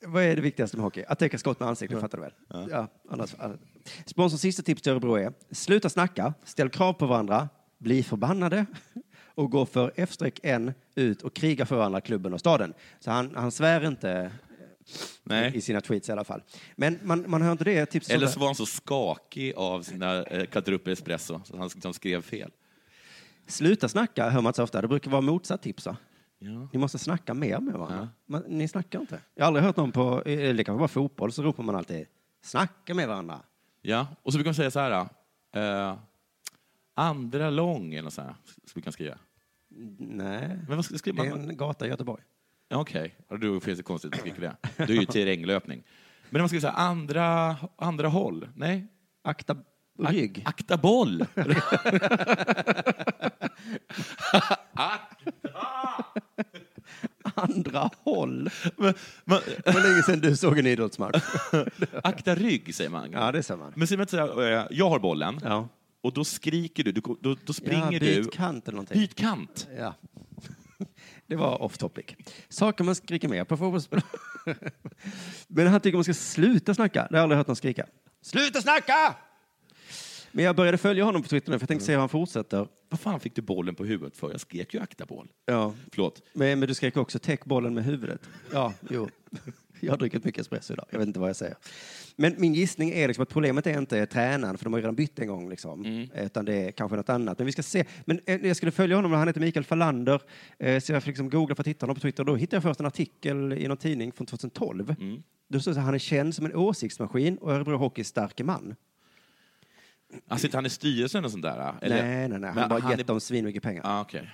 [0.07, 1.05] Vad är det viktigaste med hockey?
[1.09, 2.33] Att täcka skott med ansiktet, fattar du väl?
[2.71, 2.89] Ja.
[3.09, 3.61] annars, annars.
[4.07, 8.67] Sponsorns sista tips till Örebro är sluta snacka, ställ krav på varandra, bli förbannade
[9.35, 12.75] och gå för F-N ut och kriga för varandra, klubben och staden.
[13.01, 14.33] Så han, han svär inte
[15.23, 15.57] Nej.
[15.57, 16.43] i sina tweets i alla fall.
[16.77, 18.15] Men man, man hör inte det tipset.
[18.15, 22.51] Eller så var han så skakig av sina eh, Espresso så han liksom skrev fel.
[23.47, 24.83] Sluta snacka hör man inte så ofta.
[24.83, 25.87] Det brukar vara motsatt tips.
[25.87, 25.97] Va?
[26.39, 26.69] Ja.
[26.73, 28.09] Ni måste snacka mer med varandra.
[28.27, 29.21] Man, ni snackar inte.
[29.35, 32.07] Jag har aldrig hört någon på, eh, det kan vara fotboll, så ropar man alltid
[32.43, 33.41] snacka med varandra.
[33.83, 35.09] Ja, och så brukar man säga så här.
[35.55, 35.97] Eh,
[36.95, 39.19] andra lång eller sånt här, ska vi kan skriva.
[39.99, 41.51] Nej, Men vad ska, det skriver är man?
[41.51, 42.23] en gata i Göteborg.
[42.69, 43.39] Ja, Okej, okay.
[43.39, 44.87] då finns det konstigt att skriva det.
[44.87, 45.83] Du är ju terränglöpning.
[46.31, 48.49] Men om man ska säga andra, andra håll?
[48.55, 48.87] Nej?
[49.23, 49.57] Akta
[49.99, 50.43] rygg.
[50.47, 51.27] Akta boll!
[57.35, 58.51] Andra håll.
[58.77, 58.95] Men,
[59.25, 61.23] Det var länge sedan du såg en idrottsmatch.
[62.03, 63.13] akta rygg säger man.
[63.13, 63.73] Ja, det ser man.
[63.77, 65.69] Men säger man inte eh, jag har bollen, Ja.
[66.03, 68.23] och då skriker du, du då, då springer ja, du.
[68.23, 69.01] byt kant eller någonting.
[69.01, 69.69] Byt kant.
[69.79, 69.95] Ja.
[71.27, 72.07] Det var off topic.
[72.49, 74.01] Saker man skriker mer på fotbollsspel.
[75.49, 77.07] Men han tycker man ska sluta snacka.
[77.11, 77.87] Det har jag aldrig hört någon skrika.
[78.23, 79.15] Sluta snacka!
[80.33, 82.69] Men jag började följa honom på Twitter nu för jag tänkte se hur han fortsätter.
[82.89, 84.31] Vad fan fick du bollen på huvudet för?
[84.31, 85.29] Jag skrek ju akta boll.
[85.47, 85.75] Ja.
[85.93, 86.23] Förlåt.
[86.33, 88.21] Men, men du skrek också täck bollen med huvudet.
[88.53, 89.09] Ja, jo.
[89.85, 90.87] Jag har druckit mycket espresso idag.
[90.91, 91.57] Jag vet inte vad jag säger.
[92.17, 94.95] Men min gissning är liksom att problemet är inte tränaren, för de har ju redan
[94.95, 96.07] bytt en gång, liksom.
[96.15, 97.39] utan det är kanske något annat.
[97.39, 97.85] Men vi ska se.
[98.05, 100.23] Men eh, jag skulle följa honom, han heter Mikael Fallander,
[100.59, 102.25] eh, så jag fick liksom googla för att hitta honom på Twitter.
[102.25, 104.95] Då hittade jag först en artikel i någon tidning från 2012.
[105.49, 108.75] Då stod det att han är känd som en åsiktsmaskin och Örebro Hockeys starke man.
[110.29, 111.75] Alltså sitter han i styrelsen och sånt där?
[111.83, 112.03] Eller?
[112.03, 112.51] Nej, nej, nej.
[112.51, 113.83] Han har bara han gett är- dem svinmycket pengar.
[113.85, 114.31] Ah, okej.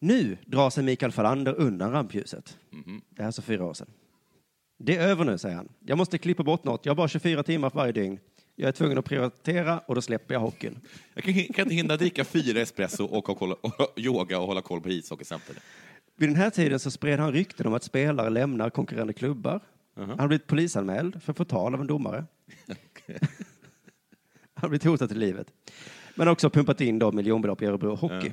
[0.00, 2.58] Nu drar sig Mikael Fallander undan rampljuset.
[2.70, 3.00] Mhm.
[3.10, 3.88] Det här är alltså fyra år sedan.
[4.78, 5.68] Det är över nu, säger han.
[5.80, 6.86] Jag måste klippa bort något.
[6.86, 8.18] Jag har bara 24 timmar varje dygn.
[8.56, 10.80] Jag är tvungen att prioritera och då släpper jag hockeyn.
[11.14, 14.62] Jag kan, kan inte hinna dricka fyra espresso och, ha koll, och yoga och hålla
[14.62, 15.62] koll på ishockey samtidigt.
[16.16, 19.60] Vid den här tiden så spred han rykten om att spelare lämnar konkurrerande klubbar.
[19.96, 20.08] Mhm.
[20.08, 22.24] Han har blivit polisanmäld för förtal av en domare.
[24.56, 25.52] han har blivit hotad till livet.
[26.14, 28.32] Men också pumpat in då miljonbelopp i Örebro Hockey.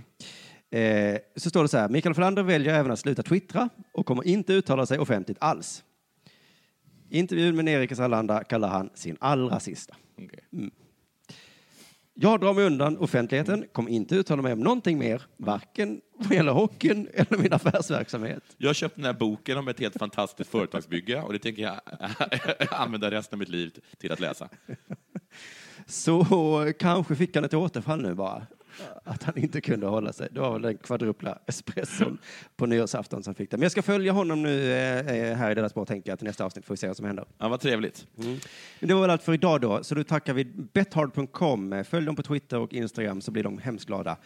[0.70, 4.28] Eh, så står det så här, Mikael Fallander väljer även att sluta twittra och kommer
[4.28, 5.84] inte uttala sig offentligt alls.
[7.10, 9.96] Intervjun med Nerikes Allanda kallar han sin allra sista.
[10.18, 10.40] Okej.
[10.54, 10.72] Mm.
[12.16, 16.52] Jag drar mig undan offentligheten, kommer inte uttala mig om någonting mer, varken vad gäller
[16.52, 18.44] hockeyn eller min affärsverksamhet.
[18.58, 21.80] Jag har köpt den här boken om ett helt fantastiskt företagsbygge och det tänker jag
[22.70, 24.50] använda resten av mitt liv till att läsa.
[25.86, 28.48] Så kanske fick han ett återfall nu bara.
[29.04, 30.28] Att han inte kunde hålla sig.
[30.32, 32.18] Det var väl den kvadrupla espresson
[32.56, 33.58] på nyårsafton som fick det.
[33.58, 36.46] Men jag ska följa honom nu eh, här i Della Sport, tänker jag, till nästa
[36.46, 37.26] avsnitt får vi se vad som händer.
[37.38, 38.08] Ja, vad trevligt.
[38.16, 38.40] Men
[38.80, 41.84] det var väl allt för idag då, så då tackar vi bethard.com.
[41.88, 44.18] Följ dem på Twitter och Instagram så blir de hemskt glada.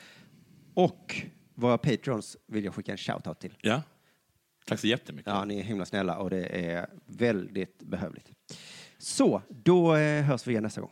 [0.73, 1.15] Och
[1.55, 3.53] våra patrons vill jag skicka en shoutout till.
[3.61, 3.81] Ja.
[4.65, 5.33] Tack så jättemycket.
[5.33, 8.31] Ja, ni är himla snälla och det är väldigt behövligt.
[8.97, 10.91] Så, då eh, hörs vi igen nästa gång.